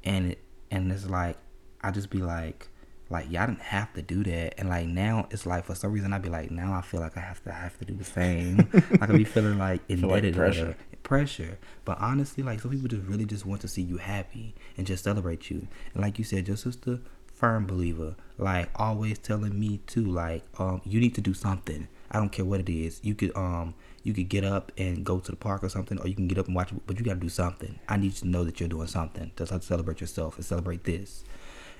and 0.03 0.31
it 0.31 0.43
and 0.71 0.91
it's 0.91 1.09
like 1.09 1.37
I 1.81 1.91
just 1.91 2.09
be 2.09 2.19
like, 2.19 2.69
like 3.09 3.31
y'all 3.31 3.47
didn't 3.47 3.61
have 3.61 3.93
to 3.93 4.01
do 4.01 4.23
that, 4.23 4.55
and 4.57 4.69
like 4.69 4.87
now 4.87 5.27
it's 5.31 5.45
like 5.45 5.65
for 5.65 5.75
some 5.75 5.91
reason 5.91 6.13
i'd 6.13 6.21
be 6.21 6.29
like 6.29 6.51
now 6.51 6.73
I 6.73 6.81
feel 6.81 6.99
like 6.99 7.17
I 7.17 7.21
have 7.21 7.43
to 7.43 7.51
I 7.51 7.57
have 7.57 7.77
to 7.79 7.85
do 7.85 7.93
the 7.93 8.03
same. 8.03 8.69
like 8.73 9.01
I 9.01 9.05
be 9.07 9.23
feeling 9.23 9.57
like 9.57 9.81
indebted 9.89 10.35
like 10.35 10.53
pressure. 10.53 10.75
pressure. 11.03 11.59
But 11.85 11.99
honestly, 11.99 12.43
like 12.43 12.59
some 12.59 12.71
people 12.71 12.87
just 12.87 13.07
really 13.07 13.25
just 13.25 13.45
want 13.45 13.61
to 13.61 13.67
see 13.67 13.81
you 13.81 13.97
happy 13.97 14.53
and 14.77 14.85
just 14.85 15.03
celebrate 15.03 15.49
you. 15.49 15.67
And 15.93 16.03
like 16.03 16.17
you 16.19 16.25
said, 16.25 16.47
your 16.47 16.57
sister 16.57 16.99
firm 17.33 17.65
believer, 17.67 18.15
like 18.37 18.69
always 18.75 19.19
telling 19.19 19.59
me 19.59 19.79
too, 19.87 20.05
like 20.05 20.43
um 20.59 20.81
you 20.85 20.99
need 20.99 21.15
to 21.15 21.21
do 21.21 21.33
something. 21.33 21.87
I 22.09 22.19
don't 22.19 22.31
care 22.31 22.45
what 22.45 22.59
it 22.59 22.69
is. 22.69 22.99
You 23.03 23.15
could 23.15 23.35
um 23.35 23.75
you 24.03 24.13
could 24.13 24.29
get 24.29 24.45
up 24.45 24.71
and 24.77 25.03
go 25.03 25.19
to 25.19 25.31
the 25.31 25.37
park 25.37 25.63
or 25.63 25.69
something, 25.69 25.99
or 25.99 26.07
you 26.07 26.15
can 26.15 26.27
get 26.27 26.37
up 26.37 26.47
and 26.47 26.55
watch. 26.55 26.71
But 26.85 26.97
you 26.97 27.03
got 27.03 27.15
to 27.15 27.19
do 27.19 27.29
something. 27.29 27.77
I 27.89 27.97
need 27.97 28.05
you 28.05 28.11
to 28.19 28.27
know 28.27 28.45
that 28.45 28.59
you're 28.59 28.69
doing 28.69 28.87
something. 28.87 29.31
Just 29.35 29.51
like 29.51 29.61
to 29.61 29.67
celebrate 29.67 29.99
yourself 29.99 30.37
and 30.37 30.45
celebrate 30.45 30.85
this. 30.85 31.25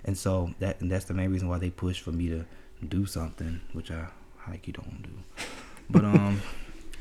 And 0.05 0.17
so 0.17 0.51
that 0.59 0.79
and 0.81 0.91
that's 0.91 1.05
the 1.05 1.13
main 1.13 1.31
reason 1.31 1.47
why 1.49 1.57
they 1.57 1.69
push 1.69 2.01
for 2.01 2.11
me 2.11 2.29
to 2.29 2.45
do 2.87 3.05
something, 3.05 3.59
which 3.73 3.91
I 3.91 4.07
like 4.47 4.67
you 4.67 4.73
don't 4.73 5.01
do. 5.03 5.09
But 5.89 6.05
um, 6.13 6.41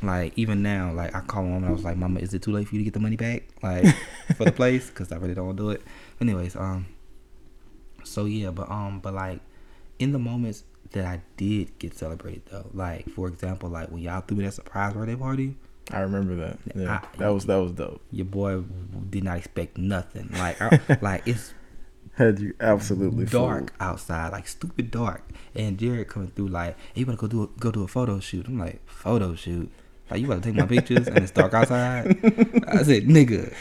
like 0.02 0.32
even 0.36 0.62
now, 0.62 0.92
like 0.92 1.14
I 1.14 1.20
call 1.20 1.42
mom 1.44 1.56
and 1.58 1.66
I 1.66 1.70
was 1.70 1.84
like, 1.84 1.96
"Mama, 1.96 2.20
is 2.20 2.34
it 2.34 2.42
too 2.42 2.52
late 2.52 2.68
for 2.68 2.74
you 2.74 2.80
to 2.80 2.84
get 2.84 2.94
the 2.94 3.00
money 3.00 3.16
back, 3.16 3.44
like 3.62 3.86
for 4.36 4.44
the 4.44 4.52
place? 4.62 4.88
Because 4.88 5.12
I 5.12 5.16
really 5.16 5.34
don't 5.34 5.46
want 5.46 5.58
to 5.58 5.62
do 5.64 5.70
it." 5.70 5.82
Anyways, 6.20 6.56
um, 6.56 6.86
so 8.04 8.24
yeah, 8.24 8.50
but 8.50 8.70
um, 8.70 9.00
but 9.00 9.14
like 9.14 9.40
in 9.98 10.12
the 10.12 10.18
moments 10.18 10.64
that 10.92 11.04
I 11.04 11.20
did 11.36 11.78
get 11.78 11.94
celebrated 11.96 12.42
though, 12.50 12.66
like 12.74 13.08
for 13.10 13.28
example, 13.28 13.68
like 13.68 13.90
when 13.90 14.02
y'all 14.02 14.20
threw 14.20 14.36
me 14.36 14.44
that 14.44 14.52
surprise 14.54 14.94
birthday 14.94 15.16
party. 15.16 15.56
I 15.92 16.00
remember 16.00 16.34
that. 16.34 16.58
Yeah, 16.74 17.00
I- 17.02 17.16
that 17.18 17.28
was 17.28 17.46
that 17.46 17.56
was 17.56 17.72
dope. 17.72 18.00
Your 18.10 18.26
boy 18.26 18.62
did 19.10 19.22
not 19.24 19.38
expect 19.38 19.78
nothing. 19.78 20.28
Like, 20.32 20.60
I, 20.60 20.80
like 21.00 21.22
it's 21.28 21.54
Had 22.16 22.38
you 22.38 22.54
absolutely 22.60 23.26
dark 23.26 23.74
outside, 23.78 24.32
like 24.32 24.48
stupid 24.48 24.90
dark. 24.90 25.22
And 25.54 25.78
Jared 25.78 26.08
coming 26.08 26.28
through 26.28 26.48
like, 26.48 26.76
hey, 26.94 27.00
you 27.00 27.06
wanna 27.06 27.18
go 27.18 27.26
do 27.26 27.42
a, 27.42 27.46
go 27.60 27.70
do 27.70 27.82
a 27.82 27.88
photo 27.88 28.20
shoot? 28.20 28.46
I'm 28.46 28.58
like, 28.58 28.80
photo 28.88 29.34
shoot? 29.34 29.70
Like 30.10 30.20
you 30.20 30.28
wanna 30.28 30.40
take 30.40 30.54
my 30.54 30.64
pictures 30.64 31.08
and 31.08 31.18
it's 31.18 31.30
dark 31.30 31.52
outside? 31.52 32.06
I 32.68 32.82
said, 32.82 33.04
nigga. 33.04 33.52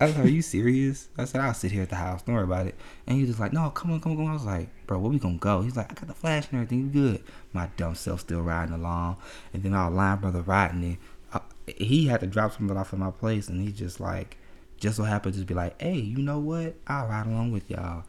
I 0.00 0.06
was 0.06 0.16
like, 0.16 0.26
are 0.26 0.28
you 0.28 0.42
serious? 0.42 1.08
I 1.16 1.24
said, 1.24 1.40
I'll 1.40 1.54
sit 1.54 1.72
here 1.72 1.82
at 1.82 1.88
the 1.88 1.96
house. 1.96 2.20
Don't 2.20 2.34
worry 2.34 2.44
about 2.44 2.66
it. 2.66 2.74
And 3.06 3.16
he 3.16 3.22
was 3.22 3.30
just 3.30 3.40
like, 3.40 3.54
no, 3.54 3.70
come 3.70 3.92
on, 3.92 4.00
come 4.00 4.12
on, 4.12 4.18
come 4.18 4.26
on. 4.26 4.30
I 4.32 4.34
was 4.34 4.44
like, 4.44 4.68
bro, 4.86 4.98
where 4.98 5.10
we 5.10 5.18
gonna 5.18 5.38
go? 5.38 5.62
He's 5.62 5.76
like, 5.76 5.90
I 5.90 5.94
got 5.94 6.08
the 6.08 6.14
flash 6.14 6.48
and 6.50 6.60
everything. 6.60 6.80
You 6.80 6.86
good? 6.88 7.24
My 7.54 7.70
dumb 7.78 7.94
self 7.94 8.20
still 8.20 8.42
riding 8.42 8.74
along. 8.74 9.16
And 9.54 9.62
then 9.62 9.72
our 9.72 9.90
line 9.90 10.18
brother 10.18 10.42
riding 10.42 10.92
it. 10.92 10.98
Uh, 11.32 11.40
he 11.66 12.06
had 12.08 12.20
to 12.20 12.26
drop 12.26 12.52
something 12.52 12.76
off 12.76 12.92
at 12.92 12.98
my 12.98 13.12
place, 13.12 13.48
and 13.48 13.62
he 13.62 13.72
just 13.72 13.98
like, 13.98 14.36
just 14.84 14.98
so 14.98 15.02
happened 15.02 15.34
to 15.34 15.44
be 15.46 15.54
like, 15.54 15.80
hey, 15.80 15.96
you 15.96 16.18
know 16.18 16.38
what? 16.38 16.74
I'll 16.86 17.08
ride 17.08 17.26
along 17.26 17.52
with 17.52 17.70
y'all 17.70 18.04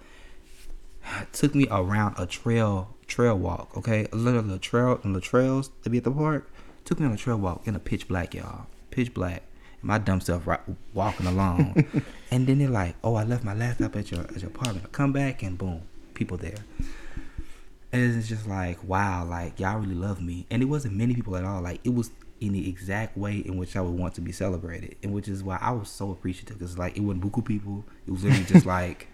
took 1.32 1.56
me 1.56 1.68
around 1.72 2.16
a 2.18 2.26
trail 2.26 2.96
trail 3.08 3.38
walk. 3.38 3.78
Okay, 3.78 4.08
a 4.12 4.16
little 4.16 4.42
the 4.42 4.60
trail 4.60 5.00
and 5.04 5.16
the 5.16 5.22
trails 5.22 5.70
to 5.84 5.90
be 5.90 5.98
at 6.00 6.04
the 6.04 6.12
park 6.12 6.52
took 6.84 7.00
me 7.00 7.06
on 7.06 7.14
a 7.14 7.18
trail 7.18 7.38
walk 7.38 7.66
in 7.66 7.76
a 7.76 7.80
pitch 7.80 8.08
black, 8.08 8.34
y'all, 8.34 8.68
pitch 8.92 9.14
black. 9.14 9.44
And 9.80 9.84
my 9.84 9.98
dumb 9.98 10.20
self 10.20 10.46
right, 10.46 10.60
walking 10.94 11.28
along, 11.28 11.86
and 12.32 12.46
then 12.46 12.60
they're 12.60 12.68
like, 12.68 12.96
"Oh, 13.04 13.16
I 13.16 13.24
left 13.24 13.46
my 13.46 13.54
laptop 13.54 13.96
at 13.96 14.12
your 14.12 14.22
at 14.22 14.42
your 14.42 14.50
apartment. 14.50 14.86
I 14.86 14.90
come 14.90 15.14
back 15.14 15.44
and 15.44 15.58
boom, 15.58 15.84
people 16.14 16.38
there." 16.38 16.58
And 17.92 18.18
it's 18.18 18.28
just 18.28 18.46
like, 18.46 18.84
wow, 18.84 19.24
like 19.24 19.58
y'all 19.58 19.80
really 19.80 19.96
love 19.96 20.22
me. 20.22 20.46
And 20.52 20.62
it 20.62 20.66
wasn't 20.66 20.96
many 20.96 21.14
people 21.16 21.38
at 21.38 21.46
all. 21.46 21.62
Like 21.62 21.80
it 21.86 21.94
was 21.94 22.12
in 22.42 22.54
the 22.54 22.68
exact 22.70 23.18
way 23.18 23.38
in 23.38 23.58
which 23.58 23.76
I 23.76 23.82
would 23.82 23.94
want 23.98 24.14
to 24.16 24.22
be 24.22 24.32
celebrated, 24.32 24.96
and 25.04 25.14
which 25.14 25.28
is 25.28 25.44
why 25.44 25.58
I 25.62 25.72
was 25.72 25.90
so 25.90 26.12
appreciative. 26.12 26.60
Cause 26.60 26.78
like 26.78 26.98
it 26.98 27.02
wasn't 27.02 27.24
buku 27.24 27.44
people. 27.46 27.86
It 28.08 28.12
was 28.12 28.24
literally 28.24 28.46
just 28.46 28.66
like 28.78 29.08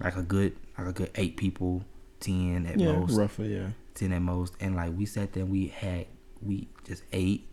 like 0.00 0.16
a 0.16 0.22
good 0.22 0.56
like 0.78 0.86
a 0.88 0.92
good 0.92 1.10
eight 1.16 1.36
people, 1.36 1.84
ten 2.20 2.66
at 2.66 2.78
Yeah, 2.78 2.92
most, 2.92 3.14
roughly. 3.14 3.54
Yeah. 3.54 3.68
ten 3.94 4.12
at 4.12 4.22
most, 4.22 4.54
and 4.60 4.76
like 4.76 4.92
we 4.96 5.06
sat 5.06 5.32
there, 5.32 5.42
and 5.42 5.52
we 5.52 5.68
had 5.68 6.06
we 6.42 6.68
just 6.84 7.02
ate, 7.12 7.48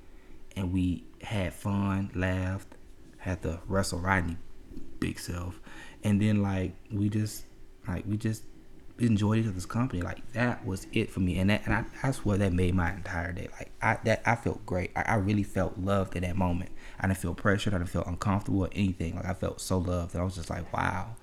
and 0.55 0.71
we 0.73 1.05
had 1.21 1.53
fun, 1.53 2.11
laughed, 2.15 2.75
had 3.17 3.41
to 3.43 3.59
wrestle 3.67 3.99
Rodney 3.99 4.37
big 4.99 5.17
self, 5.19 5.59
and 6.03 6.21
then 6.21 6.41
like 6.41 6.73
we 6.91 7.09
just 7.09 7.43
like 7.87 8.05
we 8.07 8.17
just 8.17 8.43
enjoyed 9.03 9.39
each 9.39 9.47
other's 9.47 9.65
company. 9.65 10.01
Like 10.01 10.31
that 10.33 10.65
was 10.65 10.87
it 10.91 11.11
for 11.11 11.19
me, 11.19 11.37
and 11.39 11.49
that 11.49 11.65
and 11.65 11.73
I, 11.73 11.85
that's 12.01 12.23
what 12.25 12.39
that 12.39 12.53
made 12.53 12.75
my 12.75 12.93
entire 12.93 13.31
day. 13.31 13.47
Like 13.53 13.71
I 13.81 13.97
that 14.05 14.21
I 14.25 14.35
felt 14.35 14.65
great. 14.65 14.91
I, 14.95 15.01
I 15.03 15.15
really 15.15 15.43
felt 15.43 15.77
loved 15.77 16.15
in 16.15 16.23
that 16.23 16.35
moment. 16.35 16.71
I 16.99 17.07
didn't 17.07 17.19
feel 17.19 17.33
pressured. 17.33 17.73
I 17.73 17.77
didn't 17.77 17.89
feel 17.89 18.03
uncomfortable 18.05 18.61
or 18.61 18.69
anything. 18.73 19.15
Like 19.15 19.25
I 19.25 19.33
felt 19.33 19.61
so 19.61 19.77
loved, 19.77 20.13
and 20.13 20.21
I 20.21 20.25
was 20.25 20.35
just 20.35 20.49
like, 20.49 20.71
wow. 20.73 21.15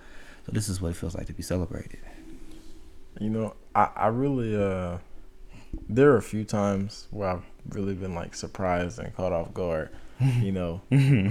So 0.47 0.53
this 0.53 0.69
is 0.69 0.81
what 0.81 0.91
it 0.91 0.97
feels 0.97 1.15
like 1.15 1.27
to 1.27 1.33
be 1.33 1.43
celebrated. 1.43 2.01
You 3.21 3.31
know, 3.31 3.55
I, 3.75 3.91
I 3.97 4.07
really 4.09 4.57
uh 4.57 4.99
there 5.89 6.13
are 6.13 6.17
a 6.17 6.23
few 6.23 6.45
times 6.45 7.07
where 7.11 7.29
I've 7.29 7.45
really 7.69 7.95
been 7.95 8.15
like 8.15 8.35
surprised 8.35 8.99
and 8.99 9.15
caught 9.15 9.33
off 9.33 9.55
guard. 9.55 9.91
You 10.21 10.51
know. 10.51 10.81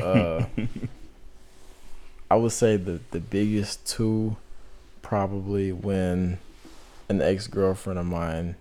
uh 0.01 0.45
I 2.29 2.35
would 2.35 2.51
say 2.51 2.77
the 2.77 2.99
the 3.11 3.19
biggest 3.19 3.85
two 3.87 4.35
probably 5.01 5.71
when 5.71 6.37
an 7.09 7.21
ex 7.21 7.47
girlfriend 7.47 7.99
of 7.99 8.05
mine 8.05 8.55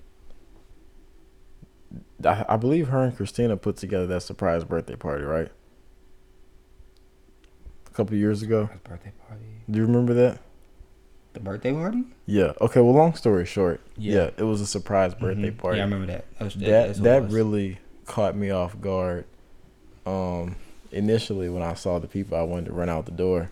I, 2.24 2.44
I 2.48 2.56
believe 2.56 2.88
her 2.88 3.02
and 3.04 3.16
Christina 3.16 3.56
put 3.56 3.76
together 3.76 4.06
that 4.08 4.22
surprise 4.22 4.64
birthday 4.64 4.96
party, 4.96 5.24
right? 5.24 5.50
A 7.86 7.90
couple 7.90 8.16
years 8.16 8.42
ago. 8.42 8.68
Birthday 8.84 9.12
party. 9.28 9.44
Do 9.70 9.78
you 9.78 9.86
remember 9.86 10.14
that? 10.14 10.38
The 11.34 11.40
birthday 11.40 11.72
party? 11.72 12.04
Yeah. 12.24 12.52
Okay. 12.60 12.80
Well, 12.80 12.94
long 12.94 13.14
story 13.14 13.44
short, 13.44 13.80
yeah, 13.96 14.14
Yeah. 14.14 14.30
it 14.38 14.42
was 14.44 14.60
a 14.60 14.66
surprise 14.66 15.14
birthday 15.14 15.50
Mhm. 15.50 15.58
party. 15.58 15.76
Yeah, 15.78 15.82
I 15.82 15.86
remember 15.86 16.06
that. 16.06 16.24
That 16.38 16.44
was- 16.44 16.54
that 16.54 16.94
that 17.02 17.30
really 17.30 17.78
caught 18.06 18.34
me 18.36 18.50
off 18.50 18.80
guard. 18.80 19.24
Um, 20.06 20.56
initially 20.92 21.48
when 21.48 21.62
I 21.62 21.74
saw 21.74 21.98
the 21.98 22.06
people, 22.08 22.38
I 22.38 22.42
wanted 22.42 22.66
to 22.66 22.72
run 22.72 22.88
out 22.88 23.04
the 23.06 23.12
door. 23.12 23.50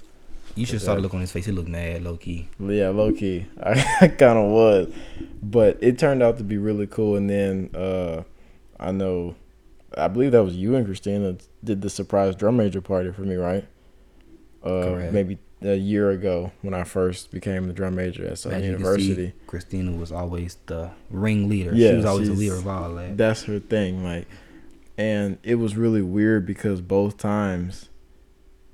You 0.54 0.66
should 0.66 0.80
saw 0.80 0.94
the 0.94 1.00
look 1.00 1.14
on 1.14 1.20
his 1.20 1.32
face. 1.32 1.46
He 1.46 1.52
looked 1.52 1.68
mad, 1.68 2.02
low 2.02 2.16
key. 2.16 2.48
Yeah, 2.60 2.90
low 2.90 3.12
key, 3.12 3.46
I, 3.62 3.74
kind 4.08 4.38
of 4.38 4.50
was, 4.50 4.92
but 5.42 5.78
it 5.80 5.98
turned 5.98 6.22
out 6.22 6.38
to 6.38 6.44
be 6.44 6.58
really 6.58 6.86
cool. 6.86 7.16
And 7.16 7.28
then 7.28 7.70
uh, 7.74 8.22
I 8.78 8.92
know, 8.92 9.34
I 9.96 10.08
believe 10.08 10.32
that 10.32 10.44
was 10.44 10.54
you 10.54 10.76
and 10.76 10.86
Christina 10.86 11.36
did 11.62 11.82
the 11.82 11.90
surprise 11.90 12.36
drum 12.36 12.56
major 12.56 12.80
party 12.80 13.10
for 13.10 13.22
me, 13.22 13.34
right? 13.34 13.66
Uh, 14.62 14.84
Correct. 14.84 15.12
maybe 15.12 15.38
a 15.62 15.74
year 15.76 16.10
ago 16.10 16.52
when 16.62 16.74
I 16.74 16.84
first 16.84 17.30
became 17.30 17.66
the 17.66 17.72
drum 17.72 17.94
major 17.94 18.26
at 18.26 18.38
Southern 18.38 18.60
As 18.60 18.64
you 18.66 18.72
can 18.74 18.80
University. 18.80 19.26
see, 19.28 19.32
Christina 19.46 19.92
was 19.92 20.12
always 20.12 20.58
the 20.66 20.90
ringleader. 21.10 21.74
Yeah, 21.74 21.90
she 21.90 21.96
was 21.96 22.04
always 22.04 22.28
the 22.28 22.34
leader 22.34 22.56
of 22.56 22.68
all 22.68 22.94
that. 22.94 23.16
That's 23.16 23.44
her 23.44 23.58
thing, 23.58 24.04
like, 24.04 24.26
and 24.96 25.38
it 25.42 25.56
was 25.56 25.76
really 25.76 26.02
weird 26.02 26.46
because 26.46 26.80
both 26.80 27.16
times, 27.16 27.88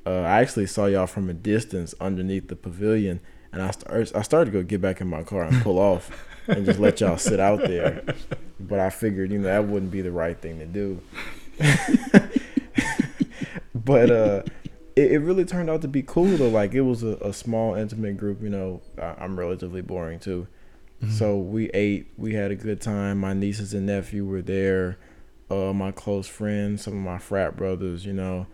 uh, 0.06 0.20
I 0.20 0.40
actually 0.40 0.66
saw 0.66 0.86
y'all 0.86 1.06
from 1.06 1.28
a 1.28 1.34
distance 1.34 1.94
underneath 2.00 2.48
the 2.48 2.56
pavilion, 2.56 3.20
and 3.52 3.62
I 3.62 3.70
start, 3.70 4.12
I 4.14 4.22
started 4.22 4.52
to 4.52 4.58
go 4.58 4.62
get 4.62 4.80
back 4.80 5.00
in 5.00 5.08
my 5.08 5.22
car 5.22 5.42
and 5.42 5.62
pull 5.62 5.78
off 5.90 6.10
and 6.48 6.64
just 6.64 6.78
let 6.78 7.00
y'all 7.00 7.18
sit 7.18 7.40
out 7.40 7.60
there, 7.60 8.02
but 8.58 8.80
I 8.80 8.90
figured 8.90 9.30
you 9.30 9.38
know 9.38 9.44
that 9.44 9.66
wouldn't 9.66 9.90
be 9.90 10.02
the 10.02 10.12
right 10.12 10.38
thing 10.38 10.58
to 10.58 10.66
do. 10.66 11.00
but 13.74 14.10
uh, 14.10 14.42
it, 14.96 15.12
it 15.12 15.18
really 15.18 15.44
turned 15.44 15.70
out 15.70 15.82
to 15.82 15.88
be 15.88 16.02
cool 16.02 16.36
though. 16.36 16.48
Like 16.48 16.74
it 16.74 16.82
was 16.82 17.02
a, 17.02 17.16
a 17.20 17.32
small 17.32 17.74
intimate 17.74 18.16
group. 18.16 18.42
You 18.42 18.50
know, 18.50 18.80
I, 19.00 19.14
I'm 19.18 19.38
relatively 19.38 19.82
boring 19.82 20.18
too. 20.18 20.46
So 21.08 21.38
we 21.38 21.70
ate, 21.70 22.08
we 22.18 22.34
had 22.34 22.50
a 22.50 22.54
good 22.54 22.80
time. 22.80 23.18
My 23.18 23.32
nieces 23.32 23.72
and 23.72 23.86
nephew 23.86 24.26
were 24.26 24.42
there, 24.42 24.98
uh, 25.50 25.72
my 25.72 25.92
close 25.92 26.26
friends, 26.26 26.82
some 26.82 26.92
of 26.92 27.00
my 27.00 27.16
frat 27.16 27.56
brothers, 27.56 28.04
you 28.04 28.12
know, 28.12 28.46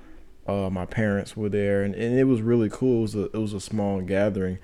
uh, 0.49 0.71
my 0.71 0.87
parents 0.87 1.37
were 1.37 1.49
there, 1.49 1.83
and, 1.83 1.95
and 1.95 2.19
it 2.19 2.25
was 2.25 2.43
really 2.43 2.69
cool. 2.71 2.99
It 2.99 3.03
was 3.03 3.15
a 3.15 3.25
it 3.25 3.39
was 3.39 3.53
a 3.53 3.61
small 3.61 4.01
gathering, 4.01 4.59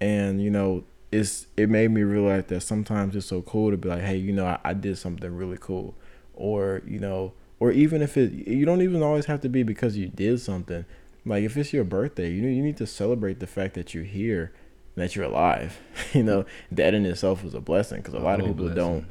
and 0.00 0.42
you 0.42 0.50
know, 0.50 0.84
it's 1.10 1.46
it 1.56 1.68
made 1.68 1.90
me 1.90 2.02
realize 2.02 2.44
that 2.46 2.60
sometimes 2.62 3.16
it's 3.16 3.26
so 3.26 3.42
cool 3.42 3.70
to 3.70 3.76
be 3.76 3.88
like, 3.88 4.02
hey, 4.02 4.16
you 4.16 4.32
know, 4.32 4.46
I, 4.46 4.58
I 4.64 4.74
did 4.74 4.98
something 4.98 5.34
really 5.34 5.58
cool, 5.60 5.94
or 6.34 6.82
you 6.86 6.98
know, 6.98 7.32
or 7.60 7.72
even 7.72 8.02
if 8.02 8.16
it, 8.16 8.32
you 8.32 8.64
don't 8.64 8.82
even 8.82 9.02
always 9.02 9.26
have 9.26 9.40
to 9.42 9.48
be 9.48 9.62
because 9.62 9.96
you 9.96 10.08
did 10.08 10.40
something. 10.40 10.84
Like 11.26 11.44
if 11.44 11.56
it's 11.56 11.72
your 11.72 11.84
birthday, 11.84 12.30
you 12.30 12.42
know, 12.42 12.48
you 12.48 12.62
need 12.62 12.76
to 12.76 12.86
celebrate 12.86 13.40
the 13.40 13.46
fact 13.46 13.74
that 13.74 13.94
you're 13.94 14.04
here 14.04 14.52
that 14.96 15.16
you're 15.16 15.24
alive. 15.24 15.80
you 16.12 16.22
know, 16.22 16.44
that 16.70 16.94
in 16.94 17.06
itself 17.06 17.44
is 17.44 17.54
a 17.54 17.60
blessing 17.60 17.98
because 17.98 18.14
a 18.14 18.18
lot 18.18 18.40
of 18.40 18.46
people 18.46 18.66
blessing. 18.66 18.76
don't. 18.76 19.06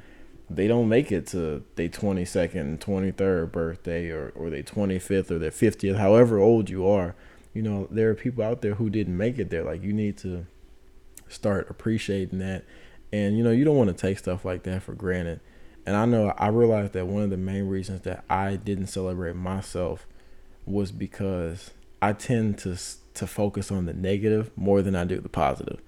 They 0.55 0.67
don't 0.67 0.89
make 0.89 1.11
it 1.11 1.27
to 1.27 1.63
their 1.75 1.89
twenty 1.89 2.25
second, 2.25 2.81
twenty 2.81 3.11
third 3.11 3.51
birthday, 3.51 4.09
or 4.09 4.31
or 4.35 4.49
their 4.49 4.63
twenty 4.63 4.99
fifth 4.99 5.31
or 5.31 5.39
their 5.39 5.51
fiftieth, 5.51 5.97
however 5.97 6.37
old 6.37 6.69
you 6.69 6.87
are. 6.87 7.15
You 7.53 7.61
know, 7.61 7.87
there 7.91 8.09
are 8.09 8.15
people 8.15 8.43
out 8.43 8.61
there 8.61 8.75
who 8.75 8.89
didn't 8.89 9.17
make 9.17 9.37
it 9.37 9.49
there. 9.49 9.63
Like 9.63 9.83
you 9.83 9.93
need 9.93 10.17
to 10.19 10.45
start 11.27 11.69
appreciating 11.69 12.39
that, 12.39 12.65
and 13.11 13.37
you 13.37 13.43
know, 13.43 13.51
you 13.51 13.63
don't 13.63 13.77
want 13.77 13.89
to 13.89 13.95
take 13.95 14.19
stuff 14.19 14.45
like 14.45 14.63
that 14.63 14.83
for 14.83 14.93
granted. 14.93 15.39
And 15.85 15.95
I 15.95 16.05
know 16.05 16.33
I 16.37 16.47
realized 16.47 16.93
that 16.93 17.07
one 17.07 17.23
of 17.23 17.29
the 17.29 17.37
main 17.37 17.67
reasons 17.67 18.01
that 18.01 18.23
I 18.29 18.55
didn't 18.55 18.87
celebrate 18.87 19.35
myself 19.35 20.07
was 20.65 20.91
because 20.91 21.71
I 22.01 22.13
tend 22.13 22.57
to 22.59 22.77
to 23.15 23.27
focus 23.27 23.71
on 23.71 23.85
the 23.85 23.93
negative 23.93 24.51
more 24.55 24.81
than 24.81 24.95
I 24.95 25.03
do 25.05 25.19
the 25.19 25.29
positive. 25.29 25.79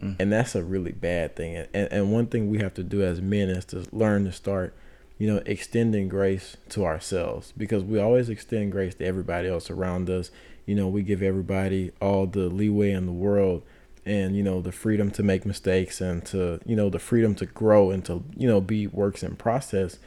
Mm. 0.00 0.16
And 0.18 0.32
that's 0.32 0.54
a 0.54 0.64
really 0.64 0.92
bad 0.92 1.36
thing. 1.36 1.56
And, 1.56 1.92
and 1.92 2.12
one 2.12 2.26
thing 2.26 2.50
we 2.50 2.58
have 2.58 2.74
to 2.74 2.82
do 2.82 3.02
as 3.02 3.20
men 3.20 3.48
is 3.48 3.64
to 3.66 3.86
learn 3.92 4.24
to 4.24 4.32
start, 4.32 4.74
you 5.18 5.26
know, 5.32 5.42
extending 5.46 6.08
grace 6.08 6.56
to 6.70 6.84
ourselves 6.84 7.52
because 7.56 7.84
we 7.84 7.98
always 7.98 8.28
extend 8.28 8.72
grace 8.72 8.94
to 8.96 9.04
everybody 9.04 9.48
else 9.48 9.70
around 9.70 10.10
us. 10.10 10.30
You 10.66 10.74
know, 10.74 10.88
we 10.88 11.02
give 11.02 11.22
everybody 11.22 11.92
all 12.00 12.26
the 12.26 12.48
leeway 12.48 12.92
in 12.92 13.06
the 13.06 13.12
world 13.12 13.62
and, 14.06 14.36
you 14.36 14.42
know, 14.42 14.60
the 14.60 14.72
freedom 14.72 15.10
to 15.12 15.22
make 15.22 15.46
mistakes 15.46 16.00
and 16.00 16.24
to, 16.26 16.60
you 16.66 16.76
know, 16.76 16.90
the 16.90 16.98
freedom 16.98 17.34
to 17.36 17.46
grow 17.46 17.90
and 17.90 18.04
to, 18.06 18.24
you 18.36 18.46
know, 18.46 18.60
be 18.60 18.86
works 18.86 19.22
in 19.22 19.36
process, 19.36 19.98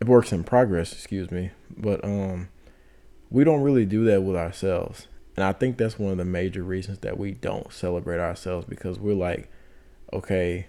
it 0.00 0.06
works 0.06 0.32
in 0.32 0.44
progress, 0.44 0.92
excuse 0.92 1.30
me. 1.30 1.50
But, 1.76 2.04
um, 2.04 2.48
we 3.30 3.44
don't 3.44 3.62
really 3.62 3.86
do 3.86 4.04
that 4.06 4.22
with 4.22 4.36
ourselves. 4.36 5.06
And 5.36 5.44
I 5.44 5.52
think 5.52 5.76
that's 5.76 5.98
one 5.98 6.12
of 6.12 6.18
the 6.18 6.24
major 6.24 6.62
reasons 6.62 6.98
that 7.00 7.18
we 7.18 7.32
don't 7.32 7.72
celebrate 7.72 8.18
ourselves 8.18 8.66
because 8.68 8.98
we're 8.98 9.14
like, 9.14 9.50
okay, 10.12 10.66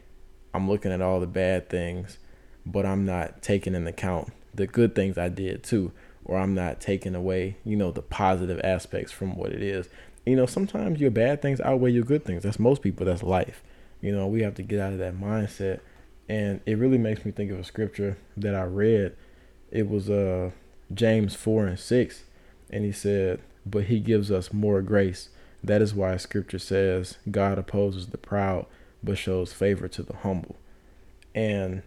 I'm 0.53 0.69
looking 0.69 0.91
at 0.91 1.01
all 1.01 1.19
the 1.19 1.27
bad 1.27 1.69
things, 1.69 2.17
but 2.65 2.85
I'm 2.85 3.05
not 3.05 3.41
taking 3.41 3.75
into 3.75 3.89
account 3.89 4.31
the 4.53 4.67
good 4.67 4.95
things 4.95 5.17
I 5.17 5.29
did 5.29 5.63
too, 5.63 5.91
or 6.25 6.37
I'm 6.37 6.53
not 6.53 6.79
taking 6.79 7.15
away, 7.15 7.57
you 7.63 7.75
know, 7.75 7.91
the 7.91 8.01
positive 8.01 8.59
aspects 8.63 9.11
from 9.11 9.35
what 9.35 9.51
it 9.51 9.61
is. 9.61 9.89
You 10.25 10.35
know, 10.35 10.45
sometimes 10.45 10.99
your 10.99 11.11
bad 11.11 11.41
things 11.41 11.59
outweigh 11.61 11.91
your 11.91 12.03
good 12.03 12.23
things. 12.23 12.43
That's 12.43 12.59
most 12.59 12.81
people, 12.81 13.05
that's 13.05 13.23
life. 13.23 13.63
You 14.01 14.11
know, 14.11 14.27
we 14.27 14.43
have 14.43 14.55
to 14.55 14.63
get 14.63 14.79
out 14.79 14.93
of 14.93 14.99
that 14.99 15.19
mindset. 15.19 15.79
And 16.29 16.61
it 16.65 16.77
really 16.77 16.97
makes 16.97 17.25
me 17.25 17.31
think 17.31 17.51
of 17.51 17.59
a 17.59 17.63
scripture 17.63 18.17
that 18.37 18.55
I 18.55 18.63
read. 18.63 19.15
It 19.71 19.89
was 19.89 20.09
uh 20.09 20.51
James 20.93 21.35
4 21.35 21.65
and 21.67 21.79
6 21.79 22.23
and 22.69 22.85
he 22.85 22.91
said, 22.91 23.41
But 23.65 23.85
he 23.85 23.99
gives 23.99 24.31
us 24.31 24.53
more 24.53 24.81
grace. 24.81 25.29
That 25.63 25.81
is 25.81 25.93
why 25.93 26.17
scripture 26.17 26.59
says, 26.59 27.17
God 27.29 27.59
opposes 27.59 28.07
the 28.07 28.17
proud, 28.17 28.65
but 29.03 29.17
shows 29.17 29.53
favor 29.53 29.87
to 29.89 30.03
the 30.03 30.15
humble. 30.17 30.55
And 31.35 31.83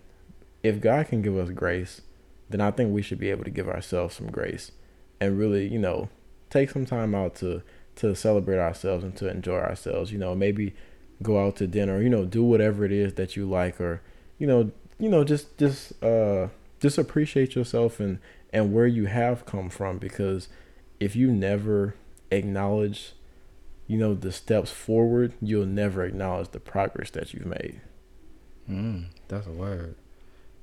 if 0.63 0.81
God 0.81 1.09
can 1.09 1.23
give 1.23 1.37
us 1.37 1.51
grace, 1.51 2.01
then 2.49 2.61
I 2.61 2.71
think 2.71 2.93
we 2.93 3.03
should 3.03 3.19
be 3.19 3.31
able 3.31 3.45
to 3.45 3.51
give 3.51 3.69
ourselves 3.69 4.15
some 4.15 4.31
grace 4.31 4.73
and 5.21 5.39
really, 5.39 5.67
you 5.67 5.79
know, 5.79 6.09
take 6.51 6.71
some 6.71 6.87
time 6.87 7.15
out 7.15 7.35
to 7.37 7.63
to 7.97 8.15
celebrate 8.15 8.59
ourselves 8.59 9.05
and 9.05 9.17
to 9.17 9.29
enjoy 9.29 9.59
ourselves. 9.59 10.13
You 10.13 10.19
know, 10.19 10.35
maybe 10.35 10.75
go 11.23 11.45
out 11.45 11.57
to 11.57 11.67
dinner, 11.67 12.03
you 12.03 12.09
know, 12.09 12.25
do 12.25 12.43
whatever 12.43 12.85
it 12.85 12.93
is 12.93 13.15
that 13.15 13.37
you 13.37 13.49
like 13.49 13.81
or, 13.81 14.03
you 14.39 14.47
know, 14.47 14.71
you 14.99 15.09
know, 15.09 15.25
just 15.25 15.57
just 15.59 16.03
uh 16.03 16.49
just 16.81 16.99
appreciate 16.99 17.55
yourself 17.55 18.01
and 18.01 18.19
and 18.53 18.73
where 18.73 18.87
you 18.87 19.07
have 19.07 19.47
come 19.47 19.69
from 19.69 19.99
because 19.99 20.49
if 21.01 21.17
you 21.17 21.31
never 21.31 21.95
acknowledge, 22.31 23.13
you 23.87 23.99
know, 23.99 24.15
the 24.15 24.33
steps 24.33 24.71
forward, 24.71 25.33
you'll 25.41 25.67
never 25.67 26.05
acknowledge 26.05 26.51
the 26.51 26.61
progress 26.61 27.11
that 27.11 27.35
you've 27.35 27.47
made. 27.47 27.81
Mm, 28.69 29.07
that's 29.29 29.47
a 29.47 29.53
word. 29.53 29.97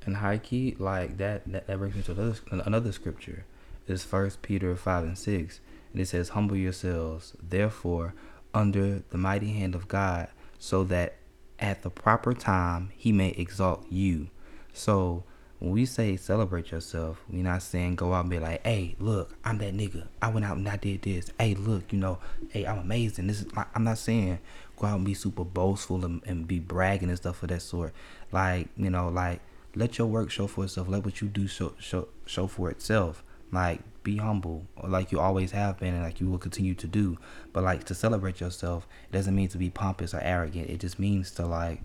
And 0.05 0.17
high 0.17 0.39
key, 0.39 0.75
like 0.79 1.17
that, 1.17 1.51
that, 1.51 1.67
that 1.67 1.77
brings 1.77 1.95
me 1.95 2.01
to 2.03 2.11
another, 2.13 2.35
another 2.65 2.91
scripture. 2.91 3.45
is 3.87 4.03
First 4.03 4.41
Peter 4.41 4.75
five 4.75 5.03
and 5.03 5.17
six, 5.17 5.59
and 5.91 6.01
it 6.01 6.07
says, 6.07 6.29
"Humble 6.29 6.55
yourselves, 6.55 7.35
therefore, 7.41 8.13
under 8.53 9.03
the 9.09 9.17
mighty 9.17 9.53
hand 9.53 9.75
of 9.75 9.87
God, 9.87 10.29
so 10.57 10.83
that 10.85 11.15
at 11.59 11.83
the 11.83 11.89
proper 11.91 12.33
time 12.33 12.89
He 12.95 13.11
may 13.11 13.29
exalt 13.29 13.85
you." 13.91 14.29
So 14.73 15.23
when 15.61 15.73
we 15.73 15.85
say 15.85 16.17
celebrate 16.17 16.71
yourself, 16.71 17.21
we're 17.29 17.43
not 17.43 17.61
saying 17.61 17.95
go 17.95 18.13
out 18.13 18.21
and 18.21 18.31
be 18.31 18.39
like, 18.39 18.65
hey, 18.65 18.95
look, 18.99 19.37
I'm 19.45 19.59
that 19.59 19.75
nigga. 19.75 20.07
I 20.19 20.29
went 20.29 20.43
out 20.43 20.57
and 20.57 20.67
I 20.67 20.75
did 20.75 21.03
this. 21.03 21.31
Hey, 21.39 21.53
look, 21.53 21.93
you 21.93 21.99
know, 21.99 22.17
hey, 22.49 22.65
I'm 22.65 22.79
amazing. 22.79 23.27
This 23.27 23.41
is 23.41 23.47
I'm 23.75 23.83
not 23.83 23.99
saying 23.99 24.39
go 24.75 24.87
out 24.87 24.95
and 24.95 25.05
be 25.05 25.13
super 25.13 25.43
boastful 25.43 26.03
and, 26.03 26.19
and 26.25 26.47
be 26.47 26.57
bragging 26.57 27.09
and 27.09 27.17
stuff 27.17 27.43
of 27.43 27.49
that 27.49 27.61
sort. 27.61 27.93
Like, 28.31 28.69
you 28.75 28.89
know, 28.89 29.09
like 29.09 29.39
let 29.75 29.99
your 29.99 30.07
work 30.07 30.31
show 30.31 30.47
for 30.47 30.63
itself. 30.63 30.87
Let 30.87 31.05
what 31.05 31.21
you 31.21 31.27
do 31.27 31.45
show 31.45 31.73
show 31.77 32.07
show 32.25 32.47
for 32.47 32.71
itself. 32.71 33.23
Like 33.51 33.81
be 34.01 34.17
humble, 34.17 34.65
like 34.83 35.11
you 35.11 35.19
always 35.19 35.51
have 35.51 35.79
been, 35.79 35.93
and 35.93 36.01
like 36.01 36.19
you 36.19 36.27
will 36.27 36.39
continue 36.39 36.73
to 36.73 36.87
do. 36.87 37.19
But 37.53 37.63
like 37.63 37.83
to 37.83 37.93
celebrate 37.93 38.41
yourself, 38.41 38.87
it 39.11 39.15
doesn't 39.15 39.35
mean 39.35 39.49
to 39.49 39.59
be 39.59 39.69
pompous 39.69 40.15
or 40.15 40.21
arrogant. 40.21 40.71
It 40.71 40.79
just 40.79 40.97
means 40.97 41.29
to 41.31 41.45
like, 41.45 41.83